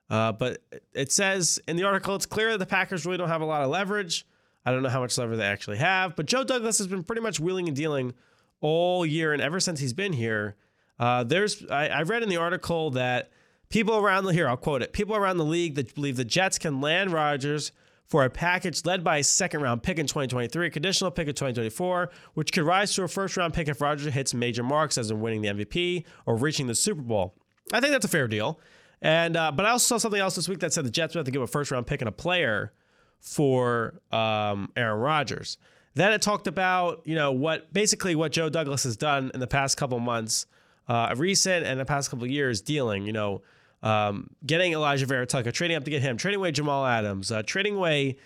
Uh, 0.09 0.31
but 0.31 0.59
it 0.93 1.11
says 1.11 1.59
in 1.67 1.75
the 1.75 1.83
article, 1.83 2.15
it's 2.15 2.25
clear 2.25 2.51
that 2.51 2.59
the 2.59 2.65
Packers 2.65 3.05
really 3.05 3.17
don't 3.17 3.27
have 3.27 3.41
a 3.41 3.45
lot 3.45 3.61
of 3.61 3.69
leverage. 3.69 4.25
I 4.65 4.71
don't 4.71 4.83
know 4.83 4.89
how 4.89 5.01
much 5.01 5.17
leverage 5.17 5.39
they 5.39 5.45
actually 5.45 5.77
have, 5.77 6.15
but 6.15 6.25
Joe 6.25 6.43
Douglas 6.43 6.77
has 6.77 6.87
been 6.87 7.03
pretty 7.03 7.21
much 7.21 7.39
wheeling 7.39 7.67
and 7.67 7.75
dealing 7.75 8.13
all 8.61 9.05
year 9.05 9.33
and 9.33 9.41
ever 9.41 9.59
since 9.59 9.79
he's 9.79 9.93
been 9.93 10.13
here. 10.13 10.55
Uh, 10.99 11.23
there's 11.23 11.65
I, 11.69 11.87
I 11.87 12.01
read 12.03 12.23
in 12.23 12.29
the 12.29 12.37
article 12.37 12.91
that 12.91 13.29
people 13.69 13.97
around 13.97 14.23
the 14.23 14.33
here 14.33 14.47
I'll 14.47 14.57
quote 14.57 14.81
it 14.81 14.93
people 14.93 15.15
around 15.15 15.37
the 15.37 15.45
league 15.45 15.75
that 15.75 15.93
believe 15.93 16.15
the 16.15 16.25
Jets 16.25 16.57
can 16.57 16.81
land 16.81 17.11
Rodgers 17.11 17.71
for 18.07 18.23
a 18.23 18.29
package 18.29 18.85
led 18.85 19.03
by 19.03 19.17
a 19.17 19.23
second 19.23 19.61
round 19.61 19.83
pick 19.83 19.99
in 19.99 20.07
2023, 20.07 20.67
a 20.67 20.69
conditional 20.69 21.11
pick 21.11 21.27
in 21.27 21.33
2024, 21.33 22.09
which 22.33 22.51
could 22.53 22.63
rise 22.63 22.93
to 22.95 23.03
a 23.03 23.07
first 23.07 23.35
round 23.37 23.53
pick 23.53 23.67
if 23.67 23.81
Rodgers 23.81 24.13
hits 24.13 24.33
major 24.33 24.63
marks 24.63 24.97
as 24.97 25.11
in 25.11 25.19
winning 25.19 25.41
the 25.41 25.49
MVP 25.49 26.05
or 26.25 26.35
reaching 26.37 26.67
the 26.67 26.75
Super 26.75 27.01
Bowl. 27.01 27.35
I 27.73 27.81
think 27.81 27.91
that's 27.91 28.05
a 28.05 28.09
fair 28.09 28.27
deal. 28.27 28.59
And 29.01 29.35
uh, 29.37 29.51
but 29.51 29.65
I 29.65 29.71
also 29.71 29.95
saw 29.95 29.97
something 29.99 30.19
else 30.19 30.35
this 30.35 30.49
week 30.49 30.59
that 30.59 30.73
said 30.73 30.85
the 30.85 30.89
Jets 30.89 31.13
would 31.13 31.19
have 31.19 31.25
to 31.25 31.31
give 31.31 31.41
a 31.41 31.47
first 31.47 31.69
round 31.69 31.85
pick 31.85 32.01
and 32.01 32.09
a 32.09 32.13
player 32.13 32.73
for 33.19 34.01
um, 34.11 34.71
Aaron 34.75 34.99
Rodgers. 34.99 35.57
Then 35.93 36.13
it 36.13 36.21
talked 36.21 36.47
about 36.47 37.01
you 37.05 37.15
know 37.15 37.31
what 37.31 37.71
basically 37.73 38.15
what 38.15 38.31
Joe 38.31 38.49
Douglas 38.49 38.83
has 38.85 38.97
done 38.97 39.31
in 39.33 39.39
the 39.39 39.47
past 39.47 39.77
couple 39.77 39.99
months, 39.99 40.45
uh, 40.87 41.13
recent 41.17 41.65
and 41.65 41.79
the 41.79 41.85
past 41.85 42.09
couple 42.09 42.25
years 42.25 42.61
dealing. 42.61 43.05
You 43.05 43.13
know, 43.13 43.41
um, 43.87 44.29
getting 44.45 44.73
Elijah 44.73 45.05
Vera-Tucker, 45.05 45.51
trading 45.51 45.77
up 45.77 45.85
to 45.85 45.89
get 45.89 46.01
him, 46.01 46.17
trading 46.17 46.39
away 46.39 46.51
Jamal 46.51 46.85
Adams, 46.85 47.31
uh, 47.31 47.41
trading 47.43 47.75
away 47.75 48.17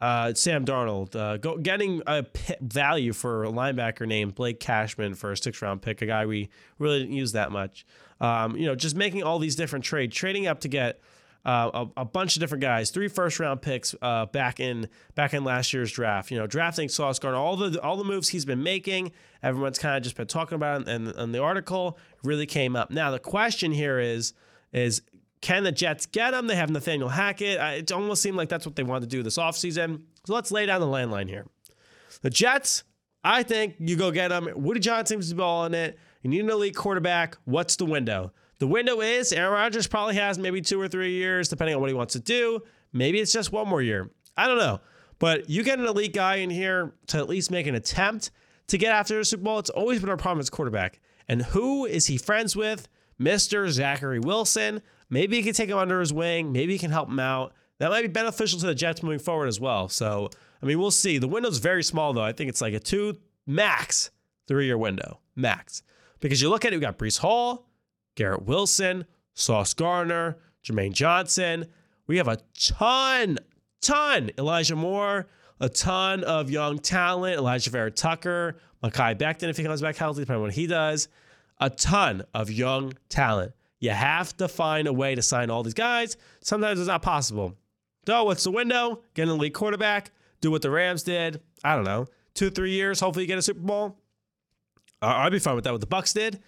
uh, 0.00 0.34
Sam 0.34 0.64
Darnold, 0.64 1.14
uh, 1.14 1.36
go, 1.36 1.56
getting 1.56 2.02
a 2.08 2.26
value 2.60 3.12
for 3.12 3.44
a 3.44 3.48
linebacker 3.48 4.08
named 4.08 4.34
Blake 4.34 4.58
Cashman 4.58 5.14
for 5.14 5.30
a 5.30 5.36
six 5.36 5.62
round 5.62 5.82
pick, 5.82 6.02
a 6.02 6.06
guy 6.06 6.26
we 6.26 6.48
really 6.80 6.98
didn't 6.98 7.14
use 7.14 7.30
that 7.32 7.52
much. 7.52 7.86
Um, 8.20 8.56
you 8.56 8.66
know, 8.66 8.74
just 8.74 8.96
making 8.96 9.22
all 9.22 9.38
these 9.38 9.54
different 9.54 9.84
trades, 9.84 10.16
trading 10.16 10.48
up 10.48 10.60
to 10.60 10.68
get 10.68 11.00
uh, 11.44 11.70
a, 11.96 12.00
a, 12.00 12.04
bunch 12.04 12.36
of 12.36 12.40
different 12.40 12.62
guys, 12.62 12.90
three 12.90 13.06
first 13.06 13.38
round 13.38 13.62
picks 13.62 13.94
uh, 14.02 14.26
back 14.26 14.58
in 14.58 14.88
back 15.14 15.32
in 15.32 15.44
last 15.44 15.72
year's 15.72 15.92
draft. 15.92 16.32
You 16.32 16.38
know, 16.38 16.48
drafting 16.48 16.88
Sauce 16.88 17.20
Gardner, 17.20 17.38
all 17.38 17.56
the 17.56 17.80
all 17.82 17.96
the 17.96 18.04
moves 18.04 18.30
he's 18.30 18.44
been 18.44 18.62
making. 18.64 19.12
Everyone's 19.44 19.78
kind 19.78 19.96
of 19.96 20.02
just 20.02 20.16
been 20.16 20.26
talking 20.26 20.56
about 20.56 20.82
it, 20.82 20.88
and, 20.88 21.08
and 21.08 21.34
the 21.34 21.40
article 21.40 21.98
really 22.24 22.46
came 22.46 22.74
up. 22.74 22.90
Now 22.90 23.12
the 23.12 23.20
question 23.20 23.72
here 23.72 24.00
is 24.00 24.32
is 24.74 25.00
can 25.40 25.62
the 25.62 25.72
Jets 25.72 26.06
get 26.06 26.34
him? 26.34 26.46
They 26.46 26.56
have 26.56 26.70
Nathaniel 26.70 27.08
Hackett. 27.08 27.58
It 27.78 27.92
almost 27.92 28.22
seemed 28.22 28.36
like 28.36 28.48
that's 28.48 28.66
what 28.66 28.76
they 28.76 28.82
wanted 28.82 29.10
to 29.10 29.16
do 29.16 29.22
this 29.22 29.38
offseason. 29.38 30.02
So 30.26 30.34
let's 30.34 30.50
lay 30.50 30.66
down 30.66 30.80
the 30.80 30.86
landline 30.86 31.28
here. 31.28 31.46
The 32.22 32.30
Jets, 32.30 32.84
I 33.22 33.42
think 33.42 33.76
you 33.78 33.96
go 33.96 34.10
get 34.10 34.32
him. 34.32 34.48
Woody 34.54 34.80
Johnson 34.80 35.16
seems 35.16 35.28
to 35.28 35.34
be 35.34 35.42
all 35.42 35.66
in 35.66 35.74
it. 35.74 35.98
You 36.22 36.30
need 36.30 36.40
an 36.40 36.50
elite 36.50 36.74
quarterback. 36.74 37.36
What's 37.44 37.76
the 37.76 37.84
window? 37.84 38.32
The 38.58 38.66
window 38.66 39.02
is 39.02 39.32
Aaron 39.32 39.52
Rodgers 39.52 39.86
probably 39.86 40.14
has 40.14 40.38
maybe 40.38 40.62
two 40.62 40.80
or 40.80 40.88
three 40.88 41.12
years, 41.12 41.48
depending 41.48 41.74
on 41.74 41.82
what 41.82 41.90
he 41.90 41.94
wants 41.94 42.14
to 42.14 42.20
do. 42.20 42.62
Maybe 42.94 43.20
it's 43.20 43.32
just 43.32 43.52
one 43.52 43.68
more 43.68 43.82
year. 43.82 44.10
I 44.36 44.46
don't 44.46 44.58
know. 44.58 44.80
But 45.18 45.50
you 45.50 45.62
get 45.62 45.78
an 45.78 45.84
elite 45.86 46.14
guy 46.14 46.36
in 46.36 46.48
here 46.50 46.94
to 47.08 47.18
at 47.18 47.28
least 47.28 47.50
make 47.50 47.66
an 47.66 47.74
attempt 47.74 48.30
to 48.68 48.78
get 48.78 48.92
after 48.92 49.18
the 49.18 49.24
Super 49.24 49.42
Bowl. 49.42 49.58
It's 49.58 49.70
always 49.70 50.00
been 50.00 50.08
our 50.08 50.16
problem 50.16 50.40
as 50.40 50.48
quarterback. 50.48 51.00
And 51.28 51.42
who 51.42 51.84
is 51.84 52.06
he 52.06 52.16
friends 52.16 52.56
with? 52.56 52.88
Mr. 53.20 53.68
Zachary 53.68 54.18
Wilson. 54.18 54.82
Maybe 55.10 55.36
he 55.36 55.42
can 55.42 55.54
take 55.54 55.68
him 55.68 55.78
under 55.78 56.00
his 56.00 56.12
wing. 56.12 56.52
Maybe 56.52 56.72
he 56.72 56.78
can 56.78 56.90
help 56.90 57.08
him 57.08 57.18
out. 57.20 57.52
That 57.78 57.90
might 57.90 58.02
be 58.02 58.08
beneficial 58.08 58.58
to 58.60 58.66
the 58.66 58.74
Jets 58.74 59.02
moving 59.02 59.18
forward 59.18 59.48
as 59.48 59.60
well. 59.60 59.88
So, 59.88 60.30
I 60.62 60.66
mean, 60.66 60.78
we'll 60.78 60.90
see. 60.90 61.18
The 61.18 61.28
window's 61.28 61.58
very 61.58 61.82
small, 61.82 62.12
though. 62.12 62.22
I 62.22 62.32
think 62.32 62.48
it's 62.48 62.60
like 62.60 62.74
a 62.74 62.80
two 62.80 63.18
max 63.46 64.10
three 64.46 64.66
year 64.66 64.78
window, 64.78 65.20
max. 65.34 65.82
Because 66.20 66.40
you 66.40 66.48
look 66.48 66.64
at 66.64 66.72
it, 66.72 66.76
we 66.76 66.80
got 66.80 66.98
Breece 66.98 67.18
Hall, 67.18 67.68
Garrett 68.14 68.44
Wilson, 68.44 69.04
Sauce 69.34 69.74
Gardner, 69.74 70.38
Jermaine 70.64 70.92
Johnson. 70.92 71.66
We 72.06 72.16
have 72.18 72.28
a 72.28 72.38
ton, 72.54 73.38
ton. 73.80 74.30
Elijah 74.38 74.76
Moore, 74.76 75.26
a 75.60 75.68
ton 75.68 76.24
of 76.24 76.50
young 76.50 76.78
talent. 76.78 77.36
Elijah 77.36 77.70
Vera-Tucker, 77.70 78.56
Mekhi 78.82 79.18
Becton, 79.18 79.48
if 79.48 79.56
he 79.56 79.64
comes 79.64 79.82
back 79.82 79.96
healthy, 79.96 80.20
depending 80.20 80.42
on 80.42 80.48
what 80.48 80.54
he 80.54 80.66
does 80.66 81.08
a 81.60 81.70
ton 81.70 82.24
of 82.34 82.50
young 82.50 82.94
talent. 83.08 83.52
You 83.80 83.90
have 83.90 84.36
to 84.38 84.48
find 84.48 84.88
a 84.88 84.92
way 84.92 85.14
to 85.14 85.22
sign 85.22 85.50
all 85.50 85.62
these 85.62 85.74
guys. 85.74 86.16
Sometimes 86.40 86.80
it's 86.80 86.88
not 86.88 87.02
possible. 87.02 87.54
So, 88.06 88.24
what's 88.24 88.44
the 88.44 88.50
window? 88.50 89.02
Get 89.14 89.24
an 89.28 89.34
elite 89.34 89.54
quarterback, 89.54 90.10
do 90.40 90.50
what 90.50 90.62
the 90.62 90.70
Rams 90.70 91.02
did. 91.02 91.40
I 91.62 91.74
don't 91.74 91.84
know, 91.84 92.06
two, 92.34 92.50
three 92.50 92.72
years, 92.72 93.00
hopefully 93.00 93.24
you 93.24 93.28
get 93.28 93.38
a 93.38 93.42
Super 93.42 93.60
Bowl. 93.60 93.98
I'd 95.00 95.32
be 95.32 95.38
fine 95.38 95.54
with 95.54 95.64
that. 95.64 95.72
What 95.72 95.80
the 95.80 95.86
Bucks 95.86 96.12
did, 96.12 96.40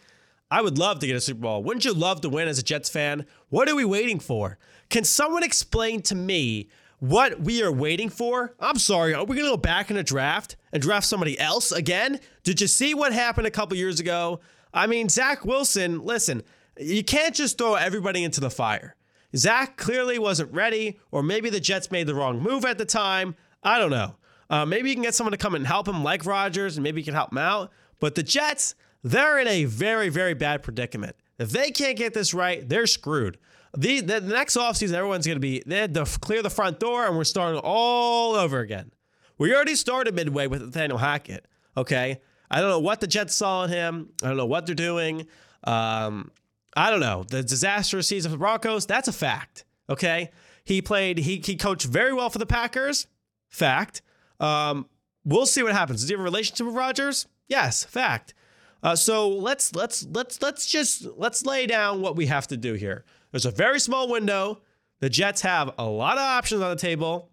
I 0.51 0.63
would 0.63 0.79
love 0.79 0.99
to 1.01 1.07
get 1.07 1.17
a 1.17 1.21
Super 1.21 1.41
Bowl. 1.41 1.63
Wouldn't 1.63 1.85
you 1.85 1.93
love 1.93 2.21
to 2.23 2.29
win 2.29 2.49
as 2.49 2.59
a 2.59 2.63
Jets 2.63 2.89
fan? 2.89 3.27
What 3.49 3.69
are 3.69 3.75
we 3.75 3.85
waiting 3.85 4.21
for? 4.21 4.59
Can 4.89 5.05
someone 5.05 5.43
explain 5.43 6.03
to 6.03 6.15
me 6.15 6.69
what 6.99 7.41
we 7.41 7.63
are 7.63 7.73
waiting 7.73 8.09
for? 8.09 8.55
I'm 8.61 8.79
sorry, 8.79 9.13
are 9.15 9.25
we 9.25 9.37
going 9.37 9.47
to 9.47 9.53
go 9.53 9.57
back 9.57 9.91
in 9.91 9.97
a 9.97 10.03
draft 10.03 10.57
and 10.73 10.83
draft 10.83 11.07
somebody 11.07 11.39
else 11.39 11.73
again? 11.73 12.21
Did 12.45 12.61
you 12.61 12.67
see 12.67 12.95
what 12.95 13.13
happened 13.13 13.47
a 13.47 13.51
couple 13.51 13.77
years 13.77 14.01
ago? 14.01 14.41
I 14.77 14.87
mean, 14.87 15.09
Zach 15.09 15.45
Wilson, 15.47 16.05
listen, 16.05 16.43
you 16.79 17.03
can't 17.03 17.35
just 17.35 17.57
throw 17.57 17.75
everybody 17.75 18.23
into 18.23 18.41
the 18.41 18.51
fire. 18.51 18.95
Zach 19.35 19.79
clearly 19.79 20.19
wasn't 20.19 20.53
ready, 20.53 21.01
or 21.11 21.23
maybe 21.23 21.49
the 21.49 21.61
Jets 21.61 21.91
made 21.91 22.07
the 22.07 22.15
wrong 22.15 22.41
move 22.41 22.65
at 22.67 22.77
the 22.77 22.85
time. 22.85 23.37
I 23.63 23.79
don't 23.79 23.91
know. 23.91 24.17
Uh, 24.51 24.67
maybe 24.67 24.91
you 24.91 24.95
can 24.95 25.03
get 25.03 25.15
someone 25.15 25.33
to 25.33 25.39
come 25.39 25.55
and 25.55 25.67
help 25.67 25.89
him, 25.89 26.05
like 26.05 26.27
Rodgers, 26.27 26.77
and 26.77 26.85
maybe 26.85 27.01
you 27.01 27.05
can 27.07 27.15
help 27.15 27.33
him 27.33 27.39
out. 27.39 27.73
But 28.01 28.17
the 28.17 28.23
Jets, 28.23 28.75
they're 29.03 29.39
in 29.39 29.49
a 29.49 29.65
very, 29.65 30.11
very 30.11 30.35
bad 30.35 30.63
predicament. 30.63 31.17
If 31.39 31.51
they 31.51 31.71
can't 31.71 31.97
get 31.97 32.13
this 32.13 32.35
right, 32.35 32.69
they're 32.69 32.87
screwed. 32.87 33.39
The, 33.77 34.01
the, 34.01 34.21
the 34.21 34.35
next 34.35 34.57
offseason, 34.57 34.93
everyone's 34.93 35.27
going 35.27 35.37
to 35.37 35.41
be, 35.41 35.63
they 35.67 35.79
had 35.79 35.95
to 35.95 36.05
clear 36.05 36.43
the 36.43 36.51
front 36.51 36.81
door, 36.81 37.07
and 37.07 37.17
we're 37.17 37.25
starting 37.25 37.61
all 37.65 38.35
over 38.35 38.61
again. 38.61 38.93
We 39.39 39.55
already 39.55 39.75
started 39.75 40.15
midway 40.15 40.47
with 40.47 40.63
Nathaniel 40.63 40.99
Hackett, 40.99 41.47
okay? 41.77 42.21
I 42.51 42.61
don't 42.61 42.71
know 42.71 42.81
what 42.81 43.01
the 43.01 43.07
Jets 43.07 43.35
saw 43.35 43.65
in 43.65 43.71
him. 43.71 44.11
I 44.23 44.29
don't 44.29 44.37
know 44.37 44.47
what 44.47 44.67
they're 44.67 44.75
doing. 44.75 45.27
Um, 45.65 46.31
I 46.77 46.91
don't 46.91 47.01
know. 47.01 47.25
The 47.29 47.43
disastrous 47.43 48.09
season 48.09 48.31
for 48.31 48.35
the 48.35 48.39
Broncos, 48.39 48.87
that's 48.87 49.09
a 49.09 49.13
fact. 49.13 49.65
Okay. 49.89 50.31
He 50.65 50.83
played, 50.83 51.19
he, 51.19 51.43
he 51.45 51.57
coached 51.57 51.87
very 51.87 52.13
well 52.13 52.31
for 52.31 52.39
the 52.39 52.47
Packers. 52.47 53.07
Fact. 53.49 54.03
Um, 54.41 54.87
we'll 55.25 55.47
see 55.47 55.63
what 55.63 55.73
happens. 55.73 56.01
Does 56.01 56.09
he 56.09 56.15
have 56.15 56.21
a 56.21 56.25
relationship 56.25 56.67
with 56.67 56.75
Rodgers? 56.75 57.27
Yes, 57.49 57.85
fact. 57.85 58.35
Uh, 58.83 58.95
so 58.95 59.29
let's 59.29 59.75
let's 59.75 60.07
let's 60.13 60.43
let's 60.43 60.67
just 60.67 61.07
let's 61.17 61.45
lay 61.45 61.67
down 61.67 62.01
what 62.01 62.15
we 62.15 62.27
have 62.27 62.47
to 62.49 62.57
do 62.57 62.75
here. 62.75 63.05
There's 63.31 63.47
a 63.47 63.51
very 63.51 63.81
small 63.81 64.09
window. 64.09 64.61
The 65.01 65.09
Jets 65.09 65.41
have 65.43 65.73
a 65.79 65.85
lot 65.85 66.19
of 66.19 66.23
options 66.23 66.63
on 66.63 66.71
the 66.71 66.77
table. 66.81 67.31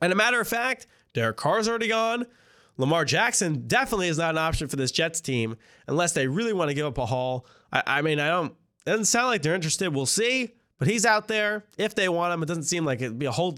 And 0.00 0.12
a 0.12 0.16
matter 0.16 0.40
of 0.40 0.48
fact, 0.48 0.86
Derek 1.12 1.36
Carr's 1.36 1.68
already 1.68 1.88
gone. 1.88 2.26
Lamar 2.78 3.04
Jackson 3.04 3.66
definitely 3.66 4.08
is 4.08 4.18
not 4.18 4.30
an 4.30 4.38
option 4.38 4.68
for 4.68 4.76
this 4.76 4.92
Jets 4.92 5.20
team 5.20 5.56
unless 5.86 6.12
they 6.12 6.26
really 6.26 6.52
want 6.52 6.70
to 6.70 6.74
give 6.74 6.86
up 6.86 6.96
a 6.96 7.06
haul. 7.06 7.44
I, 7.72 7.82
I 7.86 8.02
mean, 8.02 8.18
I 8.20 8.28
don't. 8.28 8.54
It 8.86 8.90
doesn't 8.90 9.06
sound 9.06 9.26
like 9.26 9.42
they're 9.42 9.54
interested. 9.54 9.94
We'll 9.94 10.06
see. 10.06 10.54
But 10.78 10.88
he's 10.88 11.04
out 11.04 11.28
there. 11.28 11.64
If 11.76 11.94
they 11.96 12.08
want 12.08 12.32
him, 12.32 12.42
it 12.42 12.46
doesn't 12.46 12.62
seem 12.62 12.84
like 12.84 13.02
it'd 13.02 13.18
be 13.18 13.26
a 13.26 13.32
whole 13.32 13.56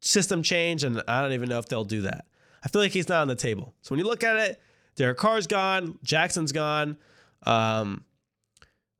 system 0.00 0.42
change, 0.42 0.84
and 0.84 1.02
I 1.06 1.20
don't 1.20 1.32
even 1.32 1.50
know 1.50 1.58
if 1.58 1.68
they'll 1.68 1.84
do 1.84 2.02
that. 2.02 2.24
I 2.64 2.68
feel 2.68 2.80
like 2.80 2.92
he's 2.92 3.08
not 3.08 3.20
on 3.20 3.28
the 3.28 3.34
table. 3.34 3.74
So 3.82 3.90
when 3.90 4.00
you 4.00 4.06
look 4.06 4.24
at 4.24 4.36
it, 4.36 4.60
Derek 4.96 5.18
Carr's 5.18 5.46
gone, 5.46 5.98
Jackson's 6.02 6.52
gone. 6.52 6.96
Um, 7.42 8.04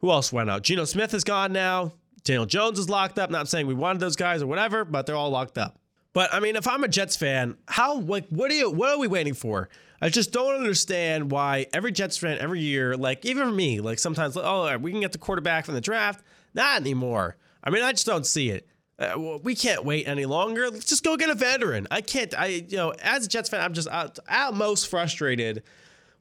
who 0.01 0.11
else 0.11 0.33
went 0.33 0.51
out? 0.51 0.63
Geno 0.63 0.85
Smith 0.85 1.15
is 1.15 1.25
gone 1.25 1.53
now. 1.53 1.93
Daniel 2.23 2.45
Jones 2.45 2.79
is 2.79 2.91
locked 2.91 3.19
up. 3.19 3.31
Not 3.31 3.49
saying 3.49 3.67
we 3.67 3.75
wanted 3.75 4.01
those 4.01 4.17
guys 4.17 4.43
or 4.43 4.47
whatever, 4.47 4.85
but 4.85 5.07
they're 5.07 5.17
all 5.17 5.31
locked 5.31 5.57
up. 5.57 5.79
But 6.17 6.33
I 6.33 6.41
mean, 6.41 6.57
if 6.57 6.67
I'm 6.67 6.83
a 6.83 6.89
Jets 6.89 7.15
fan, 7.15 7.59
how 7.69 7.99
like 7.99 8.27
what 8.29 8.51
are 8.51 8.55
you 8.55 8.71
what 8.71 8.89
are 8.89 8.99
we 8.99 9.07
waiting 9.07 9.35
for? 9.35 9.69
I 10.01 10.09
just 10.09 10.33
don't 10.33 10.55
understand 10.55 11.31
why 11.31 11.67
every 11.75 11.93
Jets 11.93 12.17
fan 12.17 12.39
every 12.39 12.61
year, 12.61 12.97
like 12.97 13.27
even 13.27 13.55
me, 13.55 13.81
like 13.83 13.99
sometimes, 13.99 14.35
oh, 14.35 14.79
we 14.79 14.93
can 14.93 15.03
get 15.03 15.13
the 15.13 15.19
quarterback 15.19 15.67
from 15.67 15.75
the 15.75 15.81
draft. 15.83 16.25
Not 16.55 16.81
anymore. 16.81 17.37
I 17.63 17.69
mean, 17.69 17.83
I 17.83 17.93
just 17.93 18.07
don't 18.07 18.25
see 18.25 18.49
it. 18.49 18.67
Uh, 18.99 19.37
we 19.43 19.55
can't 19.55 19.85
wait 19.85 20.09
any 20.09 20.25
longer. 20.25 20.71
Let's 20.71 20.87
just 20.87 21.05
go 21.05 21.19
get 21.19 21.29
a 21.29 21.35
veteran. 21.35 21.87
I 21.91 22.01
can't. 22.01 22.33
I 22.33 22.47
you 22.47 22.79
know, 22.79 22.95
as 23.03 23.27
a 23.27 23.29
Jets 23.29 23.51
fan, 23.51 23.61
I'm 23.61 23.75
just 23.75 23.89
at, 23.89 24.19
at 24.27 24.55
most 24.55 24.89
frustrated 24.89 25.65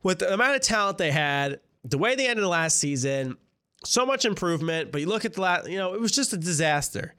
with 0.03 0.19
the 0.19 0.33
amount 0.33 0.57
of 0.57 0.61
talent 0.61 0.97
they 0.97 1.11
had, 1.11 1.61
the 1.85 1.97
way 1.97 2.15
they 2.15 2.27
ended 2.27 2.45
last 2.45 2.79
season. 2.79 3.37
so 3.85 4.05
much 4.05 4.25
improvement, 4.25 4.91
but 4.91 4.99
you 4.99 5.07
look 5.07 5.23
at 5.23 5.35
the 5.35 5.41
last, 5.41 5.69
you 5.69 5.77
know, 5.77 5.93
it 5.93 6.01
was 6.01 6.11
just 6.11 6.33
a 6.33 6.37
disaster. 6.37 7.15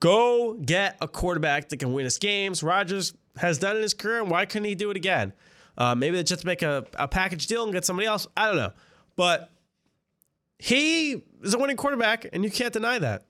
Go 0.00 0.54
get 0.54 0.96
a 1.00 1.08
quarterback 1.08 1.68
that 1.68 1.78
can 1.78 1.92
win 1.92 2.06
us 2.06 2.18
games. 2.18 2.62
Rodgers 2.62 3.14
has 3.36 3.58
done 3.58 3.76
in 3.76 3.82
his 3.82 3.94
career, 3.94 4.20
and 4.20 4.30
why 4.30 4.46
couldn't 4.46 4.68
he 4.68 4.74
do 4.74 4.90
it 4.90 4.96
again? 4.96 5.32
Uh, 5.76 5.94
maybe 5.94 6.16
they 6.16 6.22
just 6.22 6.44
make 6.44 6.62
a, 6.62 6.86
a 6.94 7.08
package 7.08 7.46
deal 7.46 7.64
and 7.64 7.72
get 7.72 7.84
somebody 7.84 8.06
else. 8.06 8.26
I 8.36 8.46
don't 8.46 8.56
know. 8.56 8.72
But 9.16 9.50
he 10.58 11.22
is 11.42 11.54
a 11.54 11.58
winning 11.58 11.76
quarterback, 11.76 12.26
and 12.32 12.44
you 12.44 12.50
can't 12.50 12.72
deny 12.72 12.98
that. 12.98 13.24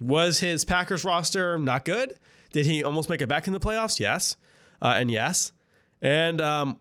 Was 0.00 0.40
his 0.40 0.64
Packers 0.64 1.04
roster 1.04 1.58
not 1.58 1.84
good? 1.84 2.14
Did 2.52 2.66
he 2.66 2.82
almost 2.82 3.08
make 3.08 3.20
it 3.20 3.28
back 3.28 3.46
in 3.46 3.52
the 3.52 3.60
playoffs? 3.60 4.00
Yes. 4.00 4.36
Uh, 4.82 4.94
and 4.96 5.10
yes. 5.10 5.52
And 6.02 6.40
um, 6.40 6.78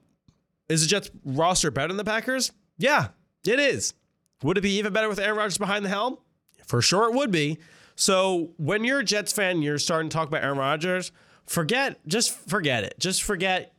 is 0.69 0.81
the 0.81 0.87
Jets 0.87 1.11
roster 1.23 1.71
better 1.71 1.89
than 1.89 1.97
the 1.97 2.03
Packers? 2.03 2.51
Yeah, 2.77 3.09
it 3.45 3.59
is. 3.59 3.93
Would 4.41 4.57
it 4.57 4.61
be 4.61 4.77
even 4.77 4.93
better 4.93 5.07
with 5.09 5.19
Aaron 5.19 5.37
Rodgers 5.37 5.57
behind 5.57 5.85
the 5.85 5.89
helm? 5.89 6.17
For 6.65 6.81
sure 6.81 7.09
it 7.09 7.15
would 7.15 7.31
be. 7.31 7.59
So 7.95 8.51
when 8.57 8.83
you're 8.83 8.99
a 8.99 9.03
Jets 9.03 9.31
fan, 9.31 9.61
you're 9.61 9.77
starting 9.77 10.09
to 10.09 10.13
talk 10.13 10.27
about 10.27 10.43
Aaron 10.43 10.57
Rodgers, 10.57 11.11
forget, 11.45 11.99
just 12.07 12.35
forget 12.35 12.83
it. 12.83 12.95
Just 12.99 13.23
forget, 13.23 13.73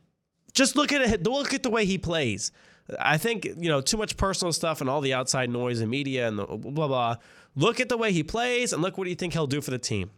just 0.53 0.75
look 0.75 0.91
at 0.93 1.01
it, 1.01 1.23
look 1.23 1.53
at 1.53 1.63
the 1.63 1.69
way 1.69 1.85
he 1.85 1.97
plays. 1.97 2.51
I 2.99 3.17
think, 3.17 3.45
you 3.45 3.67
know, 3.67 3.81
too 3.81 3.97
much 3.97 4.15
personal 4.15 4.53
stuff 4.53 4.79
and 4.79 4.89
all 4.89 5.01
the 5.01 5.13
outside 5.13 5.49
noise 5.49 5.81
and 5.81 5.89
media 5.89 6.27
and 6.27 6.37
the 6.37 6.45
blah, 6.45 6.57
blah, 6.57 6.87
blah. 6.87 7.15
Look 7.55 7.79
at 7.79 7.89
the 7.89 7.97
way 7.97 8.11
he 8.11 8.23
plays 8.23 8.73
and 8.73 8.81
look 8.81 8.97
what 8.97 9.05
do 9.05 9.09
you 9.09 9.15
think 9.15 9.33
he'll 9.33 9.47
do 9.47 9.61
for 9.61 9.71
the 9.71 9.79
team. 9.79 10.11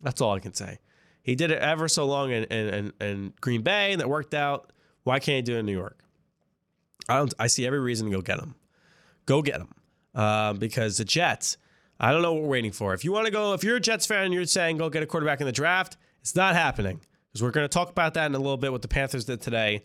That's 0.00 0.20
all 0.20 0.32
I 0.34 0.38
can 0.38 0.54
say. 0.54 0.78
He 1.22 1.34
did 1.34 1.50
it 1.50 1.58
ever 1.58 1.88
so 1.88 2.06
long 2.06 2.30
in, 2.30 2.44
in, 2.44 2.92
in 3.00 3.32
Green 3.40 3.62
Bay 3.62 3.92
and 3.92 4.00
that 4.00 4.08
worked 4.08 4.34
out. 4.34 4.72
Why 5.04 5.18
can't 5.18 5.36
he 5.36 5.42
do 5.42 5.56
it 5.56 5.60
in 5.60 5.66
New 5.66 5.72
York? 5.72 5.98
I 7.08 7.18
don't. 7.18 7.34
I 7.38 7.46
see 7.48 7.66
every 7.66 7.80
reason 7.80 8.08
to 8.08 8.16
go 8.16 8.22
get 8.22 8.38
him. 8.38 8.54
Go 9.26 9.42
get 9.42 9.60
him 9.60 9.74
uh, 10.14 10.54
because 10.54 10.96
the 10.96 11.04
Jets. 11.04 11.56
I 12.00 12.12
don't 12.12 12.22
know 12.22 12.32
what 12.32 12.42
we're 12.42 12.48
waiting 12.48 12.72
for. 12.72 12.94
If 12.94 13.04
you 13.04 13.12
want 13.12 13.26
to 13.26 13.32
go, 13.32 13.52
if 13.54 13.62
you're 13.62 13.76
a 13.76 13.80
Jets 13.80 14.06
fan 14.06 14.24
and 14.24 14.34
you're 14.34 14.44
saying 14.44 14.78
go 14.78 14.90
get 14.90 15.02
a 15.02 15.06
quarterback 15.06 15.40
in 15.40 15.46
the 15.46 15.52
draft, 15.52 15.96
it's 16.20 16.34
not 16.34 16.54
happening 16.54 17.00
because 17.28 17.42
we're 17.42 17.50
going 17.50 17.64
to 17.64 17.68
talk 17.68 17.90
about 17.90 18.14
that 18.14 18.26
in 18.26 18.34
a 18.34 18.38
little 18.38 18.56
bit. 18.56 18.72
What 18.72 18.82
the 18.82 18.88
Panthers 18.88 19.24
did 19.24 19.40
today. 19.40 19.82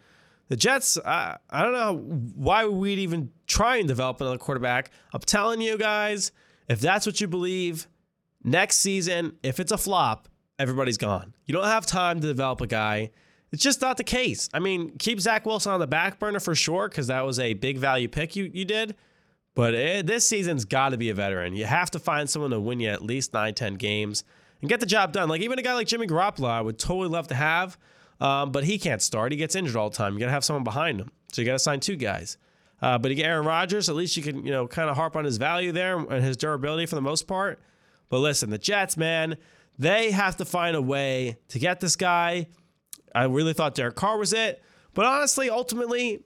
The 0.47 0.55
Jets. 0.55 0.97
I, 1.05 1.37
I 1.49 1.63
don't 1.63 1.73
know 1.73 1.97
why 2.35 2.65
we'd 2.65 2.99
even 2.99 3.31
try 3.47 3.77
and 3.77 3.87
develop 3.87 4.19
another 4.21 4.37
quarterback. 4.37 4.91
I'm 5.13 5.21
telling 5.21 5.61
you 5.61 5.77
guys, 5.77 6.31
if 6.67 6.79
that's 6.79 7.05
what 7.05 7.21
you 7.21 7.27
believe, 7.27 7.87
next 8.43 8.77
season, 8.77 9.37
if 9.43 9.59
it's 9.59 9.71
a 9.71 9.77
flop, 9.77 10.27
everybody's 10.57 10.97
gone. 10.97 11.33
You 11.45 11.53
don't 11.53 11.65
have 11.65 11.85
time 11.85 12.19
to 12.21 12.27
develop 12.27 12.61
a 12.61 12.67
guy. 12.67 13.11
It's 13.51 13.63
just 13.63 13.81
not 13.81 13.97
the 13.97 14.03
case. 14.03 14.49
I 14.53 14.59
mean, 14.59 14.97
keep 14.97 15.19
Zach 15.19 15.45
Wilson 15.45 15.71
on 15.71 15.79
the 15.79 15.87
back 15.87 16.19
burner 16.19 16.39
for 16.39 16.53
sure 16.53 16.87
because 16.87 17.07
that 17.07 17.25
was 17.25 17.39
a 17.39 17.53
big 17.53 17.77
value 17.77 18.07
pick 18.07 18.35
you 18.35 18.49
you 18.53 18.65
did. 18.65 18.95
But 19.59 19.73
it, 19.73 20.07
this 20.07 20.25
season's 20.25 20.63
got 20.63 20.91
to 20.91 20.97
be 20.97 21.09
a 21.09 21.13
veteran. 21.13 21.53
You 21.53 21.65
have 21.65 21.91
to 21.91 21.99
find 21.99 22.29
someone 22.29 22.51
to 22.51 22.61
win 22.61 22.79
you 22.79 22.87
at 22.87 23.03
least 23.03 23.33
9, 23.33 23.53
10 23.53 23.73
games 23.73 24.23
and 24.61 24.69
get 24.69 24.79
the 24.79 24.85
job 24.85 25.11
done. 25.11 25.27
Like 25.27 25.41
even 25.41 25.59
a 25.59 25.61
guy 25.61 25.73
like 25.73 25.85
Jimmy 25.85 26.07
Garoppolo, 26.07 26.47
I 26.47 26.61
would 26.61 26.79
totally 26.79 27.09
love 27.09 27.27
to 27.27 27.35
have, 27.35 27.77
um, 28.21 28.53
but 28.53 28.63
he 28.63 28.79
can't 28.79 29.01
start. 29.01 29.33
He 29.33 29.37
gets 29.37 29.55
injured 29.55 29.75
all 29.75 29.89
the 29.89 29.97
time. 29.97 30.13
You 30.13 30.19
got 30.21 30.27
to 30.27 30.31
have 30.31 30.45
someone 30.45 30.63
behind 30.63 31.01
him. 31.01 31.11
So 31.33 31.41
you 31.41 31.45
got 31.45 31.55
to 31.55 31.59
sign 31.59 31.81
two 31.81 31.97
guys. 31.97 32.37
Uh, 32.81 32.99
but 32.99 33.11
you 33.11 33.15
get 33.15 33.25
Aaron 33.25 33.45
Rodgers, 33.45 33.89
at 33.89 33.95
least 33.95 34.15
you 34.15 34.23
can, 34.23 34.45
you 34.45 34.51
know, 34.53 34.65
kind 34.65 34.89
of 34.89 34.95
harp 34.95 35.17
on 35.17 35.25
his 35.25 35.35
value 35.35 35.73
there 35.73 35.97
and 35.97 36.23
his 36.23 36.37
durability 36.37 36.85
for 36.85 36.95
the 36.95 37.01
most 37.01 37.27
part. 37.27 37.59
But 38.07 38.19
listen, 38.19 38.51
the 38.51 38.57
Jets, 38.57 38.95
man, 38.95 39.35
they 39.77 40.11
have 40.11 40.37
to 40.37 40.45
find 40.45 40.77
a 40.77 40.81
way 40.81 41.35
to 41.49 41.59
get 41.59 41.81
this 41.81 41.97
guy 41.97 42.47
I 43.13 43.25
really 43.25 43.51
thought 43.51 43.75
Derek 43.75 43.95
Carr 43.95 44.17
was 44.17 44.31
it. 44.31 44.63
But 44.93 45.05
honestly, 45.05 45.49
ultimately, 45.49 46.23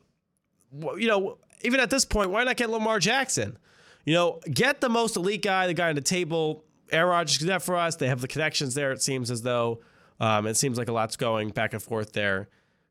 you 0.71 1.07
know, 1.07 1.39
even 1.63 1.79
at 1.79 1.89
this 1.89 2.05
point, 2.05 2.29
why 2.29 2.43
not 2.43 2.57
get 2.57 2.69
Lamar 2.69 2.99
Jackson? 2.99 3.57
You 4.05 4.13
know, 4.13 4.39
get 4.51 4.81
the 4.81 4.89
most 4.89 5.15
elite 5.15 5.41
guy, 5.41 5.67
the 5.67 5.73
guy 5.73 5.89
on 5.89 5.95
the 5.95 6.01
table. 6.01 6.63
Aaron 6.91 7.09
Rodgers 7.09 7.37
do 7.37 7.47
that 7.47 7.61
for 7.61 7.75
us. 7.75 7.95
They 7.95 8.07
have 8.07 8.21
the 8.21 8.27
connections 8.27 8.73
there. 8.73 8.91
It 8.91 9.01
seems 9.01 9.31
as 9.31 9.41
though 9.41 9.81
um, 10.19 10.45
it 10.45 10.55
seems 10.55 10.77
like 10.77 10.89
a 10.89 10.91
lot's 10.91 11.15
going 11.15 11.49
back 11.49 11.73
and 11.73 11.81
forth 11.81 12.13
there. 12.13 12.49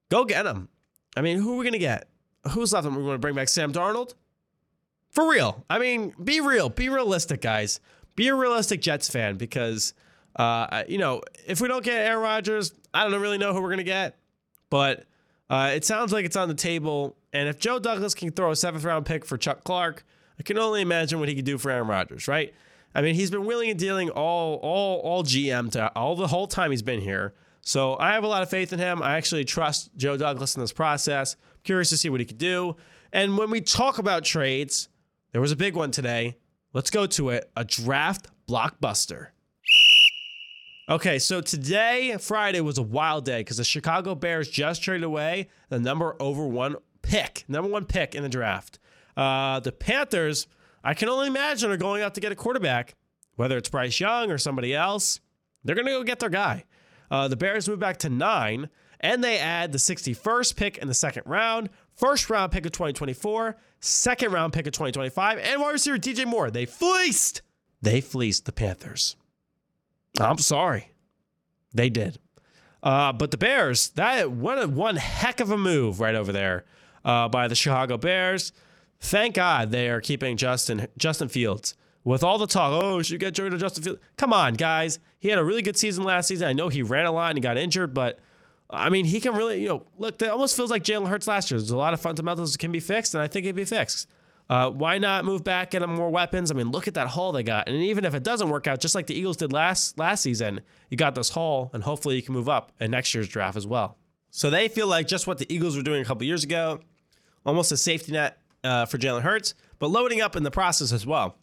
Go 0.08 0.24
get 0.24 0.46
him. 0.46 0.68
I 1.16 1.20
mean, 1.20 1.38
who 1.38 1.54
are 1.54 1.56
we 1.58 1.64
gonna 1.64 1.78
get? 1.78 2.08
Who's 2.50 2.72
left? 2.72 2.86
We're 2.86 2.94
going 2.94 3.12
to 3.12 3.18
bring 3.18 3.34
back 3.34 3.48
Sam 3.48 3.72
Darnold. 3.72 4.14
For 5.10 5.30
real. 5.30 5.64
I 5.70 5.78
mean, 5.78 6.12
be 6.22 6.40
real. 6.40 6.68
Be 6.68 6.88
realistic, 6.88 7.40
guys. 7.40 7.78
Be 8.16 8.28
a 8.28 8.34
realistic 8.34 8.80
Jets 8.80 9.08
fan 9.08 9.36
because 9.36 9.94
uh, 10.36 10.84
you 10.88 10.98
know, 10.98 11.20
if 11.46 11.60
we 11.60 11.68
don't 11.68 11.84
get 11.84 11.94
Aaron 12.06 12.22
Rodgers, 12.22 12.72
I 12.94 13.08
don't 13.08 13.20
really 13.20 13.38
know 13.38 13.52
who 13.52 13.60
we're 13.60 13.70
gonna 13.70 13.82
get, 13.82 14.16
but 14.70 15.04
uh, 15.50 15.72
it 15.74 15.84
sounds 15.84 16.12
like 16.12 16.24
it's 16.24 16.36
on 16.36 16.48
the 16.48 16.54
table. 16.54 17.16
And 17.32 17.48
if 17.48 17.58
Joe 17.58 17.78
Douglas 17.78 18.14
can 18.14 18.30
throw 18.30 18.50
a 18.50 18.56
seventh 18.56 18.84
round 18.84 19.06
pick 19.06 19.24
for 19.24 19.38
Chuck 19.38 19.64
Clark, 19.64 20.04
I 20.38 20.42
can 20.42 20.58
only 20.58 20.82
imagine 20.82 21.18
what 21.18 21.28
he 21.28 21.34
could 21.34 21.44
do 21.44 21.58
for 21.58 21.70
Aaron 21.70 21.88
Rodgers, 21.88 22.28
right? 22.28 22.52
I 22.94 23.00
mean, 23.00 23.14
he's 23.14 23.30
been 23.30 23.46
willing 23.46 23.70
and 23.70 23.78
dealing 23.78 24.10
all 24.10 24.56
all 24.56 25.00
all 25.00 25.22
GM 25.24 25.70
to 25.72 25.90
all 25.96 26.14
the 26.14 26.26
whole 26.26 26.46
time 26.46 26.70
he's 26.70 26.82
been 26.82 27.00
here. 27.00 27.34
So 27.62 27.96
I 27.98 28.12
have 28.12 28.24
a 28.24 28.28
lot 28.28 28.42
of 28.42 28.50
faith 28.50 28.72
in 28.72 28.78
him. 28.78 29.02
I 29.02 29.16
actually 29.16 29.44
trust 29.44 29.90
Joe 29.96 30.16
Douglas 30.16 30.56
in 30.56 30.60
this 30.60 30.72
process. 30.72 31.36
curious 31.64 31.90
to 31.90 31.96
see 31.96 32.10
what 32.10 32.20
he 32.20 32.26
could 32.26 32.38
do. 32.38 32.76
And 33.12 33.38
when 33.38 33.50
we 33.50 33.60
talk 33.60 33.98
about 33.98 34.24
trades, 34.24 34.88
there 35.30 35.40
was 35.40 35.52
a 35.52 35.56
big 35.56 35.76
one 35.76 35.90
today. 35.90 36.38
Let's 36.72 36.90
go 36.90 37.06
to 37.06 37.30
it. 37.30 37.50
A 37.56 37.64
draft 37.64 38.28
blockbuster. 38.48 39.28
Okay, 40.88 41.18
so 41.20 41.40
today, 41.40 42.16
Friday, 42.18 42.60
was 42.60 42.78
a 42.78 42.82
wild 42.82 43.24
day 43.24 43.40
because 43.40 43.58
the 43.58 43.64
Chicago 43.64 44.14
Bears 44.14 44.48
just 44.48 44.82
traded 44.82 45.04
away 45.04 45.48
the 45.68 45.78
number 45.78 46.16
over 46.18 46.46
one 46.46 46.76
pick, 47.12 47.44
number 47.46 47.70
one 47.70 47.84
pick 47.84 48.14
in 48.14 48.22
the 48.22 48.28
draft. 48.28 48.78
Uh, 49.16 49.60
the 49.60 49.70
Panthers, 49.70 50.46
I 50.82 50.94
can 50.94 51.10
only 51.10 51.26
imagine, 51.26 51.70
are 51.70 51.76
going 51.76 52.02
out 52.02 52.14
to 52.14 52.20
get 52.20 52.32
a 52.32 52.34
quarterback, 52.34 52.94
whether 53.36 53.58
it's 53.58 53.68
Bryce 53.68 54.00
Young 54.00 54.30
or 54.30 54.38
somebody 54.38 54.74
else. 54.74 55.20
They're 55.62 55.74
going 55.74 55.86
to 55.86 55.92
go 55.92 56.02
get 56.04 56.20
their 56.20 56.30
guy. 56.30 56.64
Uh, 57.10 57.28
the 57.28 57.36
Bears 57.36 57.68
move 57.68 57.78
back 57.78 57.98
to 57.98 58.08
nine, 58.08 58.70
and 58.98 59.22
they 59.22 59.36
add 59.36 59.72
the 59.72 59.78
61st 59.78 60.56
pick 60.56 60.78
in 60.78 60.88
the 60.88 60.94
second 60.94 61.24
round, 61.26 61.68
first 61.94 62.30
round 62.30 62.50
pick 62.50 62.64
of 62.64 62.72
2024, 62.72 63.58
second 63.80 64.32
round 64.32 64.54
pick 64.54 64.66
of 64.66 64.72
2025, 64.72 65.38
and 65.38 65.60
wide 65.60 65.72
receiver 65.72 65.98
DJ 65.98 66.24
Moore. 66.24 66.50
They 66.50 66.64
fleeced. 66.64 67.42
They 67.82 68.00
fleeced 68.00 68.46
the 68.46 68.52
Panthers. 68.52 69.16
I'm 70.18 70.38
sorry. 70.38 70.92
They 71.74 71.90
did. 71.90 72.18
Uh, 72.82 73.12
but 73.12 73.30
the 73.30 73.36
Bears, 73.36 73.90
that 73.90 74.30
what 74.30 74.70
one 74.70 74.96
heck 74.96 75.40
of 75.40 75.50
a 75.50 75.58
move 75.58 76.00
right 76.00 76.14
over 76.14 76.32
there 76.32 76.64
uh, 77.04 77.28
by 77.28 77.48
the 77.48 77.54
Chicago 77.54 77.96
Bears. 77.96 78.52
Thank 79.00 79.34
God 79.34 79.70
they 79.70 79.88
are 79.88 80.00
keeping 80.00 80.36
Justin 80.36 80.88
Justin 80.96 81.28
Fields. 81.28 81.74
With 82.04 82.24
all 82.24 82.36
the 82.36 82.48
talk, 82.48 82.72
oh, 82.82 83.00
should 83.00 83.12
you 83.12 83.18
get 83.18 83.34
Jordan 83.34 83.58
Justin 83.58 83.84
Fields. 83.84 84.00
Come 84.16 84.32
on, 84.32 84.54
guys. 84.54 84.98
He 85.20 85.28
had 85.28 85.38
a 85.38 85.44
really 85.44 85.62
good 85.62 85.76
season 85.76 86.02
last 86.02 86.26
season. 86.26 86.48
I 86.48 86.52
know 86.52 86.68
he 86.68 86.82
ran 86.82 87.06
a 87.06 87.12
lot 87.12 87.30
and 87.30 87.38
he 87.38 87.42
got 87.42 87.56
injured, 87.56 87.94
but 87.94 88.18
I 88.68 88.88
mean, 88.88 89.04
he 89.04 89.20
can 89.20 89.34
really, 89.34 89.62
you 89.62 89.68
know, 89.68 89.84
look, 89.98 90.20
it 90.20 90.28
almost 90.28 90.56
feels 90.56 90.70
like 90.70 90.82
Jalen 90.82 91.08
Hurts 91.08 91.28
last 91.28 91.50
year. 91.50 91.60
There's 91.60 91.70
a 91.70 91.76
lot 91.76 91.94
of 91.94 92.00
fundamentals 92.00 92.52
that 92.52 92.58
can 92.58 92.72
be 92.72 92.80
fixed, 92.80 93.14
and 93.14 93.22
I 93.22 93.28
think 93.28 93.44
it'd 93.44 93.54
be 93.54 93.64
fixed. 93.64 94.08
Uh, 94.48 94.70
why 94.70 94.98
not 94.98 95.24
move 95.24 95.44
back, 95.44 95.70
get 95.70 95.80
them 95.80 95.94
more 95.94 96.10
weapons? 96.10 96.50
I 96.50 96.54
mean, 96.54 96.70
look 96.70 96.88
at 96.88 96.94
that 96.94 97.08
haul 97.08 97.32
they 97.32 97.42
got. 97.42 97.68
And 97.68 97.76
even 97.76 98.04
if 98.04 98.14
it 98.14 98.22
doesn't 98.22 98.48
work 98.48 98.66
out, 98.66 98.80
just 98.80 98.94
like 98.94 99.06
the 99.06 99.14
Eagles 99.14 99.36
did 99.36 99.52
last 99.52 99.98
last 99.98 100.22
season, 100.22 100.60
you 100.90 100.96
got 100.96 101.14
this 101.14 101.30
haul, 101.30 101.70
and 101.72 101.82
hopefully 101.82 102.16
you 102.16 102.22
can 102.22 102.34
move 102.34 102.48
up 102.48 102.72
in 102.80 102.90
next 102.90 103.14
year's 103.14 103.28
draft 103.28 103.56
as 103.56 103.66
well. 103.66 103.96
So 104.30 104.50
they 104.50 104.68
feel 104.68 104.86
like 104.86 105.06
just 105.06 105.26
what 105.26 105.38
the 105.38 105.52
Eagles 105.52 105.76
were 105.76 105.82
doing 105.82 106.02
a 106.02 106.04
couple 106.04 106.24
years 106.24 106.42
ago, 106.42 106.80
almost 107.44 107.72
a 107.72 107.76
safety 107.76 108.12
net 108.12 108.38
uh, 108.64 108.86
for 108.86 108.98
Jalen 108.98 109.22
Hurts, 109.22 109.54
but 109.78 109.88
loading 109.88 110.20
up 110.20 110.36
in 110.36 110.42
the 110.42 110.50
process 110.50 110.92
as 110.92 111.06
well. 111.06 111.36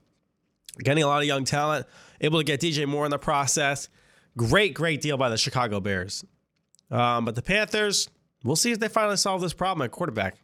Getting 0.79 1.03
a 1.03 1.07
lot 1.07 1.21
of 1.21 1.27
young 1.27 1.43
talent, 1.43 1.85
able 2.21 2.39
to 2.39 2.43
get 2.43 2.61
DJ 2.61 2.87
Moore 2.87 3.05
in 3.05 3.11
the 3.11 3.17
process. 3.17 3.89
Great, 4.37 4.73
great 4.73 5.01
deal 5.01 5.17
by 5.17 5.29
the 5.29 5.37
Chicago 5.37 5.79
Bears. 5.79 6.23
Um, 6.91 7.25
but 7.25 7.35
the 7.35 7.41
Panthers, 7.41 8.09
we'll 8.43 8.55
see 8.55 8.71
if 8.71 8.79
they 8.79 8.87
finally 8.87 9.17
solve 9.17 9.41
this 9.41 9.53
problem 9.53 9.83
at 9.83 9.91
quarterback. 9.91 10.37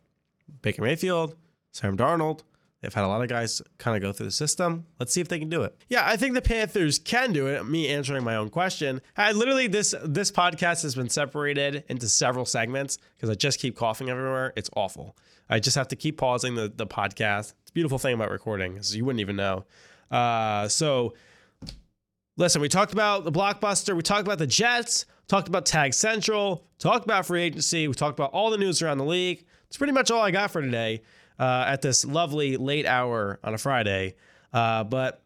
Baker 0.62 0.82
Mayfield, 0.82 1.36
Sam 1.72 1.96
Darnold, 1.96 2.42
They've 2.86 2.94
had 2.94 3.04
a 3.04 3.08
lot 3.08 3.24
of 3.24 3.30
guys 3.30 3.64
kind 3.80 3.98
of 3.98 4.04
go 4.04 4.14
through 4.14 4.28
the 4.28 4.32
system. 4.32 4.86
Let's 5.00 5.12
see 5.12 5.20
if 5.20 5.28
they 5.28 5.40
can 5.40 5.50
do 5.50 5.64
it. 5.64 5.76
Yeah, 5.90 6.04
I 6.06 6.18
think 6.18 6.36
the 6.36 6.42
Panthers 6.42 7.00
can 7.00 7.34
do 7.34 7.48
it. 7.48 7.66
Me 7.66 7.88
answering 7.88 8.24
my 8.24 8.36
own 8.36 8.52
question. 8.52 9.02
I 9.18 9.32
literally 9.32 9.66
this 9.66 9.96
this 10.04 10.32
podcast 10.32 10.84
has 10.84 10.94
been 10.94 11.10
separated 11.10 11.84
into 11.88 12.08
several 12.08 12.46
segments 12.46 13.00
because 13.16 13.32
I 13.32 13.34
just 13.34 13.60
keep 13.60 13.76
coughing 13.76 14.12
everywhere. 14.12 14.54
It's 14.56 14.70
awful. 14.76 15.18
I 15.50 15.60
just 15.60 15.76
have 15.76 15.88
to 15.90 15.96
keep 15.96 16.18
pausing 16.18 16.56
the 16.56 16.72
the 16.74 16.88
podcast. 16.88 17.54
It's 17.62 17.72
a 17.72 17.74
beautiful 17.74 17.98
thing 17.98 18.14
about 18.14 18.32
recording 18.32 18.78
is 18.78 18.96
you 18.96 19.06
wouldn't 19.06 19.22
even 19.22 19.36
know. 19.36 19.66
Uh, 20.12 20.68
so 20.68 21.14
listen, 22.38 22.62
we 22.62 22.70
talked 22.70 22.94
about 22.94 23.24
the 23.24 23.32
blockbuster. 23.32 23.96
We 23.96 24.02
talked 24.02 24.28
about 24.28 24.40
the 24.40 24.48
Jets. 24.48 25.06
Talked 25.28 25.48
about 25.48 25.66
Tag 25.66 25.94
Central. 25.94 26.68
Talked 26.78 27.06
about 27.06 27.26
free 27.26 27.44
agency. 27.44 27.88
We 27.88 27.94
talked 27.96 28.18
about 28.18 28.32
all 28.32 28.52
the 28.52 28.58
news 28.58 28.82
around 28.82 29.00
the 29.00 29.06
league. 29.06 29.46
It's 29.68 29.78
pretty 29.78 29.94
much 29.94 30.12
all 30.12 30.22
I 30.22 30.32
got 30.32 30.52
for 30.52 30.62
today 30.62 31.02
uh, 31.40 31.66
at 31.68 31.82
this 31.82 32.06
lovely 32.06 32.58
late 32.58 32.86
hour 32.86 33.40
on 33.44 33.54
a 33.54 33.58
Friday. 33.58 34.16
Uh, 34.54 34.84
but 34.84 35.24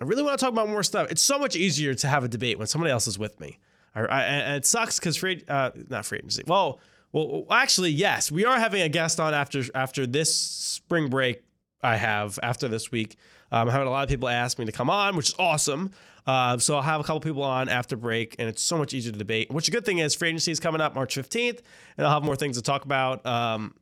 I 0.00 0.04
really 0.04 0.22
want 0.22 0.38
to 0.38 0.44
talk 0.44 0.52
about 0.52 0.68
more 0.68 0.82
stuff. 0.82 1.10
It's 1.10 1.22
so 1.22 1.38
much 1.38 1.54
easier 1.54 1.94
to 1.94 2.08
have 2.08 2.24
a 2.24 2.28
debate 2.28 2.58
when 2.58 2.66
somebody 2.66 2.90
else 2.90 3.06
is 3.06 3.18
with 3.18 3.38
me. 3.40 3.58
I, 3.94 4.00
I, 4.00 4.22
and 4.22 4.56
it 4.56 4.66
sucks 4.66 4.98
because 4.98 5.16
free, 5.16 5.44
uh, 5.48 5.70
not 5.88 6.06
free 6.06 6.18
agency. 6.18 6.42
Well, 6.46 6.80
well, 7.12 7.46
actually, 7.50 7.90
yes, 7.90 8.32
we 8.32 8.44
are 8.44 8.58
having 8.58 8.82
a 8.82 8.88
guest 8.88 9.20
on 9.20 9.34
after 9.34 9.62
after 9.74 10.06
this 10.06 10.34
spring 10.34 11.08
break. 11.08 11.42
I 11.82 11.96
have 11.96 12.38
after 12.42 12.68
this 12.68 12.90
week. 12.90 13.16
Um, 13.50 13.68
I'm 13.68 13.72
having 13.72 13.88
a 13.88 13.90
lot 13.90 14.04
of 14.04 14.08
people 14.08 14.28
ask 14.28 14.58
me 14.58 14.64
to 14.64 14.72
come 14.72 14.88
on, 14.88 15.16
which 15.16 15.30
is 15.30 15.34
awesome. 15.38 15.90
Uh, 16.26 16.56
so 16.56 16.76
I'll 16.76 16.82
have 16.82 17.00
a 17.00 17.04
couple 17.04 17.20
people 17.20 17.42
on 17.42 17.68
after 17.68 17.96
break, 17.96 18.36
and 18.38 18.48
it's 18.48 18.62
so 18.62 18.78
much 18.78 18.94
easier 18.94 19.12
to 19.12 19.18
debate. 19.18 19.50
Which 19.50 19.68
a 19.68 19.70
good 19.70 19.84
thing 19.84 19.98
is, 19.98 20.14
free 20.14 20.28
agency 20.28 20.52
is 20.52 20.60
coming 20.60 20.80
up 20.80 20.94
March 20.94 21.16
15th, 21.16 21.60
and 21.98 22.06
I'll 22.06 22.14
have 22.14 22.22
more 22.22 22.36
things 22.36 22.56
to 22.56 22.62
talk 22.62 22.84
about. 22.84 23.26
Um, 23.26 23.74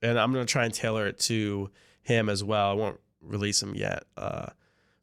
and 0.00 0.18
I'm 0.18 0.32
going 0.32 0.46
to 0.46 0.50
try 0.50 0.64
and 0.64 0.72
tailor 0.72 1.06
it 1.06 1.18
to 1.20 1.70
him 2.02 2.28
as 2.28 2.42
well. 2.42 2.70
I 2.70 2.74
won't 2.74 3.00
release 3.20 3.62
him 3.62 3.74
yet, 3.74 4.04
uh, 4.16 4.46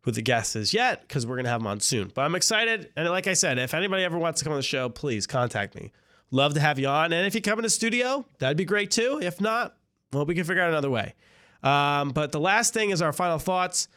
who 0.02 0.12
the 0.12 0.22
guest 0.22 0.56
is 0.56 0.74
yet, 0.74 1.02
because 1.02 1.28
we're 1.28 1.36
going 1.36 1.46
to 1.46 1.52
have 1.52 1.62
him 1.62 1.68
on 1.68 1.80
soon. 1.82 2.12
But 2.14 2.22
I'm 2.22 2.36
excited. 2.36 2.92
And 2.96 3.10
like 3.10 3.28
I 3.28 3.34
said, 3.34 3.60
if 3.60 3.74
anybody 3.74 4.04
ever 4.04 4.18
wants 4.18 4.40
to 4.40 4.46
come 4.46 4.54
on 4.54 4.60
the 4.60 4.64
show, 4.64 4.90
please 4.90 5.28
contact 5.28 5.76
me. 5.76 5.92
Love 6.32 6.54
to 6.54 6.60
have 6.60 6.78
you 6.78 6.88
on. 6.88 7.12
And 7.14 7.26
if 7.26 7.34
you 7.34 7.42
come 7.42 7.60
in 7.60 7.64
the 7.64 7.70
studio, 7.70 8.26
that'd 8.38 8.58
be 8.58 8.66
great 8.66 8.92
too. 8.92 9.20
If 9.22 9.42
not, 9.42 9.76
well, 10.14 10.26
we 10.26 10.36
can 10.36 10.44
figure 10.44 10.62
out 10.62 10.70
another 10.70 10.90
way. 10.90 11.16
Um, 11.64 12.12
but 12.12 12.32
the 12.32 12.40
last 12.40 12.74
thing 12.74 12.92
is 12.92 13.02
our 13.02 13.14
final 13.14 13.40
thoughts. 13.40 13.88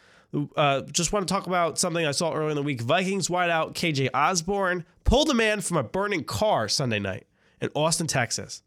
Uh, 0.57 0.81
just 0.83 1.13
want 1.13 1.29
to 1.29 1.33
talk 1.33 1.47
about 1.47 1.79
something 1.79 2.07
I 2.07 2.13
saw 2.13 2.33
earlier 2.33 2.51
in 2.51 2.57
the 2.57 2.63
week. 2.63 2.81
Vikings 2.81 3.29
wideout 3.29 3.75
KJ 3.75 4.09
Osborn 4.15 4.87
pulled 5.05 5.29
a 5.31 5.35
man 5.35 5.61
from 5.61 5.77
a 5.77 5.83
burning 5.83 6.25
car 6.25 6.69
Sunday 6.69 6.99
night 6.99 7.27
in 7.61 7.69
Austin, 7.75 8.07
Texas. 8.07 8.63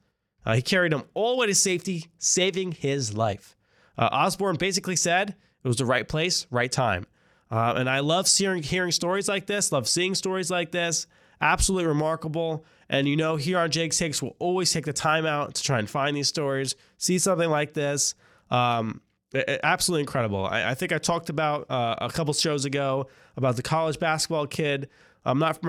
Uh, 0.46 0.56
he 0.56 0.62
carried 0.62 0.94
him 0.94 1.04
all 1.16 1.32
the 1.32 1.38
way 1.38 1.48
to 1.48 1.56
safety, 1.56 2.06
saving 2.20 2.74
his 2.74 3.18
life. 3.18 3.56
Uh, 3.98 4.10
Osborn 4.12 4.58
basically 4.58 4.96
said 4.96 5.36
it 5.64 5.68
was 5.68 5.78
the 5.78 5.86
right 5.86 6.08
place, 6.08 6.46
right 6.52 6.72
time. 6.72 7.08
Uh, 7.50 7.74
and 7.78 7.90
I 7.90 8.00
love 8.00 8.28
hearing, 8.28 8.62
hearing 8.62 8.92
stories 8.92 9.28
like 9.28 9.48
this, 9.48 9.72
love 9.72 9.88
seeing 9.88 10.14
stories 10.14 10.52
like 10.52 10.72
this. 10.72 11.08
Absolutely 11.42 11.88
remarkable. 11.88 12.64
And 12.90 13.08
you 13.08 13.16
know, 13.16 13.36
here 13.36 13.58
on 13.58 13.72
Jake's 13.72 13.98
Takes, 13.98 14.22
we'll 14.22 14.36
always 14.40 14.72
take 14.72 14.86
the 14.86 14.94
time 14.94 15.26
out 15.26 15.56
to 15.56 15.64
try 15.64 15.80
and 15.80 15.90
find 15.90 16.16
these 16.16 16.28
stories, 16.28 16.76
see 16.98 17.18
something 17.18 17.50
like 17.50 17.74
this. 17.74 18.16
Um, 18.52 19.02
absolutely 19.64 20.02
incredible. 20.02 20.46
I, 20.46 20.72
I, 20.72 20.74
think 20.76 20.92
I 20.92 20.98
talked 20.98 21.30
about 21.30 21.70
uh, 21.70 21.96
a 22.00 22.10
couple 22.10 22.34
shows 22.34 22.66
ago 22.66 23.08
about 23.36 23.56
the 23.56 23.64
college 23.64 24.00
basketball 24.00 24.48
kid. 24.48 24.90
I'm 25.26 25.40
not 25.40 25.60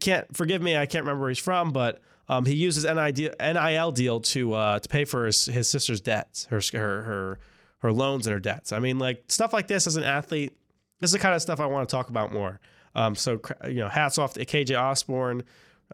can't 0.00 0.36
forgive 0.36 0.60
me. 0.60 0.76
I 0.76 0.84
can't 0.84 1.04
remember 1.04 1.22
where 1.22 1.30
he's 1.30 1.38
from, 1.38 1.72
but 1.72 2.00
um, 2.28 2.44
he 2.44 2.54
uses 2.54 2.84
NIL 2.84 3.92
deal 3.92 4.20
to 4.20 4.52
uh, 4.52 4.78
to 4.78 4.88
pay 4.88 5.04
for 5.04 5.26
his, 5.26 5.46
his 5.46 5.68
sister's 5.68 6.00
debts, 6.00 6.44
her 6.46 6.60
her 6.72 7.02
her 7.02 7.38
her 7.78 7.92
loans 7.92 8.26
and 8.26 8.34
her 8.34 8.40
debts. 8.40 8.70
I 8.70 8.78
mean, 8.78 8.98
like 8.98 9.24
stuff 9.28 9.54
like 9.54 9.66
this 9.66 9.86
as 9.86 9.96
an 9.96 10.04
athlete. 10.04 10.56
This 11.00 11.08
is 11.08 11.12
the 11.12 11.18
kind 11.18 11.34
of 11.34 11.40
stuff 11.40 11.58
I 11.58 11.66
want 11.66 11.88
to 11.88 11.92
talk 11.92 12.10
about 12.10 12.32
more. 12.32 12.60
Um, 12.94 13.14
so 13.14 13.40
you 13.66 13.76
know, 13.76 13.88
hats 13.88 14.18
off 14.18 14.34
to 14.34 14.44
KJ 14.44 14.78
Osborn 14.78 15.42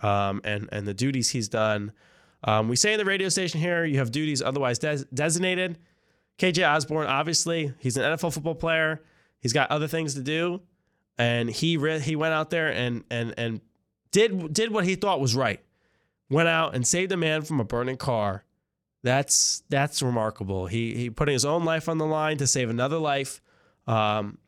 um, 0.02 0.40
and 0.44 0.68
and 0.72 0.86
the 0.86 0.94
duties 0.94 1.30
he's 1.30 1.48
done. 1.48 1.92
Um, 2.44 2.68
we 2.68 2.76
say 2.76 2.92
in 2.92 2.98
the 2.98 3.04
radio 3.04 3.28
station 3.28 3.60
here, 3.60 3.84
you 3.84 3.98
have 3.98 4.10
duties 4.10 4.42
otherwise 4.42 4.78
des- 4.78 5.04
designated. 5.12 5.78
KJ 6.38 6.68
Osborn, 6.68 7.06
obviously, 7.08 7.72
he's 7.78 7.96
an 7.96 8.04
NFL 8.04 8.32
football 8.32 8.54
player. 8.54 9.02
He's 9.40 9.52
got 9.52 9.70
other 9.70 9.88
things 9.88 10.14
to 10.14 10.20
do, 10.22 10.60
and 11.16 11.50
he 11.50 11.76
re- 11.76 12.00
he 12.00 12.16
went 12.16 12.34
out 12.34 12.50
there 12.50 12.72
and 12.72 13.04
and 13.10 13.34
and 13.36 13.60
did 14.12 14.52
did 14.52 14.72
what 14.72 14.84
he 14.84 14.94
thought 14.94 15.20
was 15.20 15.34
right. 15.34 15.60
Went 16.30 16.48
out 16.48 16.74
and 16.74 16.86
saved 16.86 17.10
a 17.12 17.16
man 17.16 17.42
from 17.42 17.58
a 17.60 17.64
burning 17.64 17.96
car. 17.96 18.44
That's 19.02 19.62
that's 19.68 20.02
remarkable. 20.02 20.66
He 20.66 20.94
he 20.94 21.10
putting 21.10 21.32
his 21.32 21.44
own 21.44 21.64
life 21.64 21.88
on 21.88 21.98
the 21.98 22.06
line 22.06 22.36
to 22.38 22.46
save 22.46 22.70
another 22.70 22.98
life. 22.98 23.40
Um, 23.86 24.38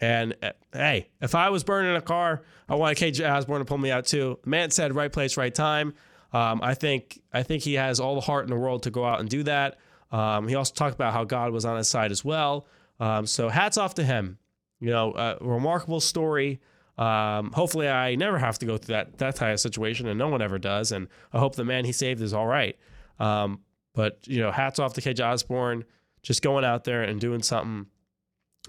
and 0.00 0.34
uh, 0.42 0.52
hey, 0.72 1.10
if 1.20 1.34
I 1.34 1.50
was 1.50 1.62
burning 1.62 1.94
a 1.94 2.00
car, 2.00 2.42
I 2.68 2.74
want 2.74 2.96
KJ 2.96 3.30
Osborn 3.30 3.60
to 3.60 3.64
pull 3.64 3.78
me 3.78 3.90
out 3.90 4.06
too. 4.06 4.38
Man 4.44 4.70
said 4.70 4.94
right 4.94 5.12
place, 5.12 5.36
right 5.36 5.54
time. 5.54 5.94
Um, 6.32 6.60
I 6.62 6.74
think 6.74 7.20
I 7.32 7.42
think 7.42 7.62
he 7.62 7.74
has 7.74 8.00
all 8.00 8.14
the 8.14 8.20
heart 8.20 8.44
in 8.44 8.50
the 8.50 8.56
world 8.56 8.84
to 8.84 8.90
go 8.90 9.04
out 9.04 9.20
and 9.20 9.28
do 9.28 9.42
that. 9.44 9.78
Um, 10.10 10.48
he 10.48 10.54
also 10.54 10.74
talked 10.74 10.94
about 10.94 11.12
how 11.12 11.24
God 11.24 11.52
was 11.52 11.64
on 11.64 11.76
his 11.76 11.88
side 11.88 12.10
as 12.10 12.24
well. 12.24 12.66
Um, 12.98 13.26
so 13.26 13.48
hats 13.48 13.76
off 13.76 13.94
to 13.94 14.04
him. 14.04 14.38
You 14.80 14.90
know, 14.90 15.12
a 15.14 15.36
remarkable 15.40 16.00
story. 16.00 16.60
Um, 16.96 17.52
hopefully, 17.52 17.88
I 17.88 18.14
never 18.14 18.38
have 18.38 18.58
to 18.60 18.66
go 18.66 18.78
through 18.78 18.94
that 18.94 19.18
that 19.18 19.36
type 19.36 19.54
of 19.54 19.60
situation, 19.60 20.06
and 20.06 20.18
no 20.18 20.28
one 20.28 20.40
ever 20.40 20.58
does. 20.58 20.92
And 20.92 21.08
I 21.32 21.38
hope 21.38 21.56
the 21.56 21.64
man 21.64 21.84
he 21.84 21.92
saved 21.92 22.22
is 22.22 22.32
all 22.32 22.46
right. 22.46 22.78
Um, 23.18 23.60
but 23.94 24.26
you 24.26 24.40
know, 24.40 24.50
hats 24.50 24.78
off 24.78 24.94
to 24.94 25.00
KJ 25.00 25.24
Osborn, 25.24 25.84
just 26.22 26.42
going 26.42 26.64
out 26.64 26.84
there 26.84 27.02
and 27.02 27.20
doing 27.20 27.42
something 27.42 27.86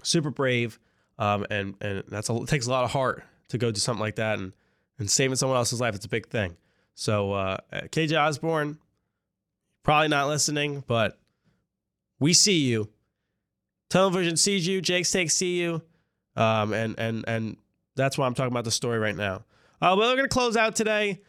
super 0.02 0.30
brave. 0.30 0.78
Um, 1.18 1.46
and 1.50 1.74
and 1.80 2.02
that's 2.08 2.30
a, 2.30 2.36
it 2.36 2.48
takes 2.48 2.66
a 2.66 2.70
lot 2.70 2.84
of 2.84 2.90
heart 2.90 3.22
to 3.48 3.58
go 3.58 3.70
do 3.70 3.80
something 3.80 4.00
like 4.00 4.16
that, 4.16 4.38
and 4.38 4.52
and 4.98 5.10
saving 5.10 5.36
someone 5.36 5.56
else's 5.58 5.80
life. 5.80 5.94
It's 5.94 6.04
a 6.06 6.08
big 6.08 6.28
thing. 6.28 6.56
So 6.94 7.32
uh, 7.32 7.58
KJ 7.72 8.20
Osborn, 8.20 8.78
probably 9.82 10.08
not 10.08 10.28
listening, 10.28 10.84
but 10.86 11.18
we 12.18 12.32
see 12.32 12.58
you. 12.58 12.88
Tunnel 13.90 14.10
Vision 14.10 14.36
sees 14.36 14.66
you. 14.66 14.80
Jake's 14.80 15.10
Takes 15.10 15.34
see 15.34 15.60
you. 15.60 15.82
Um, 16.36 16.72
and 16.72 16.98
and 16.98 17.24
and 17.28 17.56
that's 17.94 18.16
why 18.16 18.26
I'm 18.26 18.34
talking 18.34 18.52
about 18.52 18.64
the 18.64 18.70
story 18.70 18.98
right 18.98 19.16
now. 19.16 19.44
Uh, 19.80 19.96
but 19.96 19.98
we're 19.98 20.16
gonna 20.16 20.28
close 20.28 20.56
out 20.56 20.76
today. 20.76 21.20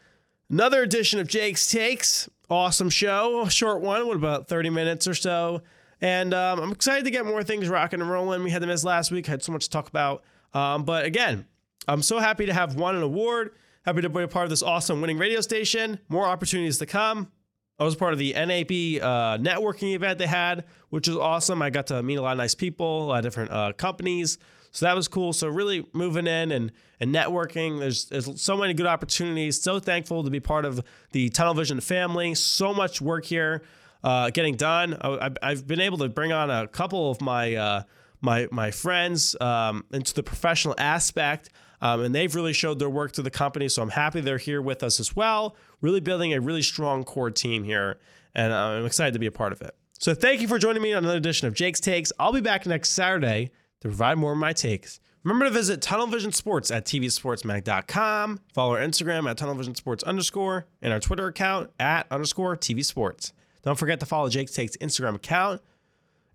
Another 0.49 0.83
edition 0.83 1.19
of 1.19 1.27
Jake's 1.27 1.69
Takes. 1.69 2.29
Awesome 2.49 2.89
show, 2.89 3.47
short 3.47 3.81
one, 3.81 4.05
what 4.05 4.15
about 4.15 4.47
30 4.47 4.69
minutes 4.69 5.07
or 5.07 5.15
so. 5.15 5.61
And 6.01 6.33
um, 6.33 6.59
I'm 6.59 6.71
excited 6.71 7.05
to 7.05 7.11
get 7.11 7.25
more 7.25 7.43
things 7.43 7.69
rocking 7.69 8.01
and 8.01 8.09
rolling. 8.09 8.43
We 8.43 8.51
had 8.51 8.61
the 8.61 8.67
miss 8.67 8.83
last 8.83 9.11
week, 9.11 9.25
had 9.25 9.43
so 9.43 9.51
much 9.51 9.65
to 9.65 9.69
talk 9.69 9.87
about. 9.87 10.23
Um, 10.53 10.83
but 10.83 11.05
again, 11.05 11.45
I'm 11.87 12.01
so 12.01 12.19
happy 12.19 12.45
to 12.45 12.53
have 12.53 12.75
won 12.75 12.95
an 12.95 13.03
award. 13.03 13.51
Happy 13.85 14.01
to 14.01 14.09
be 14.09 14.23
a 14.23 14.27
part 14.27 14.45
of 14.45 14.49
this 14.49 14.63
awesome 14.63 15.01
winning 15.01 15.17
radio 15.17 15.41
station. 15.41 15.99
More 16.09 16.25
opportunities 16.25 16.77
to 16.77 16.85
come. 16.85 17.31
I 17.79 17.83
was 17.83 17.95
part 17.95 18.13
of 18.13 18.19
the 18.19 18.33
NAB 18.33 19.01
uh, 19.03 19.37
networking 19.39 19.93
event 19.93 20.19
they 20.19 20.27
had, 20.27 20.65
which 20.89 21.07
was 21.07 21.17
awesome. 21.17 21.61
I 21.61 21.69
got 21.69 21.87
to 21.87 22.03
meet 22.03 22.15
a 22.15 22.21
lot 22.21 22.33
of 22.33 22.37
nice 22.37 22.55
people, 22.55 23.05
a 23.05 23.07
lot 23.07 23.17
of 23.17 23.23
different 23.23 23.51
uh, 23.51 23.73
companies. 23.73 24.37
So 24.71 24.85
that 24.85 24.95
was 24.95 25.07
cool. 25.07 25.33
So 25.33 25.47
really 25.47 25.85
moving 25.93 26.27
in 26.27 26.51
and 26.51 26.71
and 26.99 27.13
networking. 27.13 27.79
There's 27.79 28.05
there's 28.05 28.41
so 28.41 28.57
many 28.57 28.73
good 28.73 28.87
opportunities. 28.87 29.61
So 29.61 29.79
thankful 29.79 30.23
to 30.23 30.29
be 30.29 30.39
part 30.39 30.65
of 30.65 30.83
the 31.11 31.29
Tunnel 31.29 31.53
Vision 31.53 31.79
family. 31.79 32.35
So 32.35 32.73
much 32.73 33.01
work 33.01 33.25
here 33.25 33.63
uh, 34.03 34.29
getting 34.29 34.55
done. 34.55 34.97
I, 35.01 35.31
have 35.41 35.67
been 35.67 35.81
able 35.81 35.99
to 35.99 36.09
bring 36.09 36.31
on 36.31 36.49
a 36.49 36.67
couple 36.67 37.09
of 37.11 37.21
my 37.21 37.55
uh, 37.55 37.83
my 38.21 38.47
my 38.51 38.71
friends 38.71 39.35
um, 39.41 39.85
into 39.91 40.13
the 40.13 40.23
professional 40.23 40.75
aspect. 40.77 41.49
Um, 41.81 41.99
and 41.99 42.15
they've 42.15 42.33
really 42.33 42.53
showed 42.53 42.79
their 42.79 42.89
work 42.89 43.11
to 43.13 43.21
the 43.21 43.29
company. 43.29 43.67
So 43.67 43.81
I'm 43.81 43.89
happy 43.89 44.21
they're 44.21 44.37
here 44.37 44.61
with 44.61 44.83
us 44.83 45.01
as 45.01 45.17
well, 45.17 45.57
really 45.81 45.99
building 45.99 46.33
a 46.33 46.39
really 46.39 46.61
strong 46.61 47.03
core 47.03 47.29
team 47.29 47.65
here. 47.65 47.99
And 48.33 48.53
I'm 48.53 48.85
excited 48.85 49.11
to 49.13 49.19
be 49.19 49.25
a 49.25 49.33
part 49.33 49.51
of 49.51 49.61
it. 49.61 49.75
So 49.99 50.13
thank 50.13 50.39
you 50.39 50.47
for 50.47 50.57
joining 50.57 50.81
me 50.81 50.93
on 50.93 51.03
another 51.03 51.17
edition 51.17 51.45
of 51.49 51.53
Jake's 51.53 51.81
Takes. 51.81 52.13
I'll 52.17 52.31
be 52.31 52.39
back 52.39 52.65
next 52.65 52.91
Saturday 52.91 53.51
to 53.81 53.89
provide 53.89 54.17
more 54.17 54.31
of 54.31 54.37
my 54.37 54.53
takes. 54.53 55.01
Remember 55.23 55.45
to 55.45 55.51
visit 55.51 55.81
Tunnel 55.81 56.07
Vision 56.07 56.31
Sports 56.31 56.71
at 56.71 56.85
tvsportsmag.com. 56.85 58.39
Follow 58.53 58.75
our 58.75 58.81
Instagram 58.81 59.29
at 59.29 59.37
tunnelvisionsports 59.37 60.03
underscore 60.05 60.67
and 60.81 60.91
our 60.91 60.99
Twitter 60.99 61.27
account 61.27 61.69
at 61.79 62.07
underscore 62.11 62.55
TV 62.57 62.83
Sports. 62.83 63.33
Don't 63.63 63.77
forget 63.77 63.99
to 64.01 64.05
follow 64.05 64.29
Jake's 64.29 64.53
Takes 64.53 64.77
Instagram 64.77 65.15
account 65.15 65.61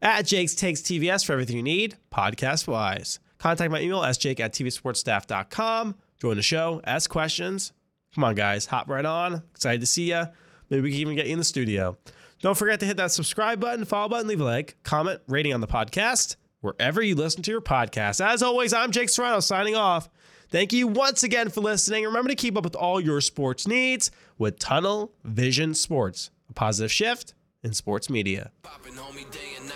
at 0.02 0.26
Jake's 0.26 0.54
Takes 0.54 0.80
TVS 0.80 1.24
for 1.24 1.32
everything 1.32 1.56
you 1.56 1.62
need 1.62 1.96
podcast 2.12 2.66
wise. 2.66 3.20
Contact 3.38 3.70
my 3.70 3.80
email, 3.80 4.00
sjake 4.00 4.40
at 4.40 4.52
tvsportsstaff.com. 4.52 5.94
Join 6.20 6.36
the 6.36 6.42
show, 6.42 6.80
ask 6.84 7.08
questions. 7.08 7.72
Come 8.14 8.24
on, 8.24 8.34
guys, 8.34 8.66
hop 8.66 8.88
right 8.88 9.04
on. 9.04 9.42
Excited 9.52 9.80
to 9.80 9.86
see 9.86 10.10
you. 10.10 10.24
Maybe 10.70 10.82
we 10.82 10.90
can 10.90 11.00
even 11.00 11.16
get 11.16 11.26
you 11.26 11.32
in 11.32 11.38
the 11.38 11.44
studio. 11.44 11.96
Don't 12.40 12.56
forget 12.56 12.80
to 12.80 12.86
hit 12.86 12.96
that 12.96 13.10
subscribe 13.10 13.60
button, 13.60 13.84
follow 13.84 14.08
button, 14.08 14.28
leave 14.28 14.40
a 14.40 14.44
like, 14.44 14.76
comment, 14.82 15.20
rating 15.28 15.54
on 15.54 15.60
the 15.60 15.66
podcast, 15.66 16.36
wherever 16.60 17.02
you 17.02 17.14
listen 17.14 17.42
to 17.42 17.50
your 17.50 17.60
podcast. 17.60 18.24
As 18.24 18.42
always, 18.42 18.72
I'm 18.72 18.92
Jake 18.92 19.08
Serrano 19.08 19.40
signing 19.40 19.74
off. 19.74 20.08
Thank 20.50 20.72
you 20.72 20.86
once 20.86 21.22
again 21.22 21.50
for 21.50 21.60
listening. 21.60 22.04
Remember 22.04 22.28
to 22.30 22.34
keep 22.34 22.56
up 22.56 22.64
with 22.64 22.76
all 22.76 23.00
your 23.00 23.20
sports 23.20 23.66
needs 23.66 24.10
with 24.38 24.58
Tunnel 24.58 25.12
Vision 25.24 25.74
Sports, 25.74 26.30
a 26.48 26.52
positive 26.52 26.92
shift 26.92 27.34
in 27.62 27.72
sports 27.72 28.08
media. 28.08 28.50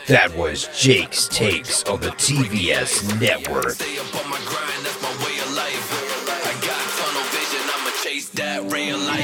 That 0.08 0.36
was 0.36 0.68
Jake's 0.78 1.28
Takes 1.28 1.84
on 1.84 2.00
the 2.00 2.10
TVS 2.10 3.20
Network. 3.20 3.76
that 8.34 8.62
real 8.72 8.98
life. 8.98 9.21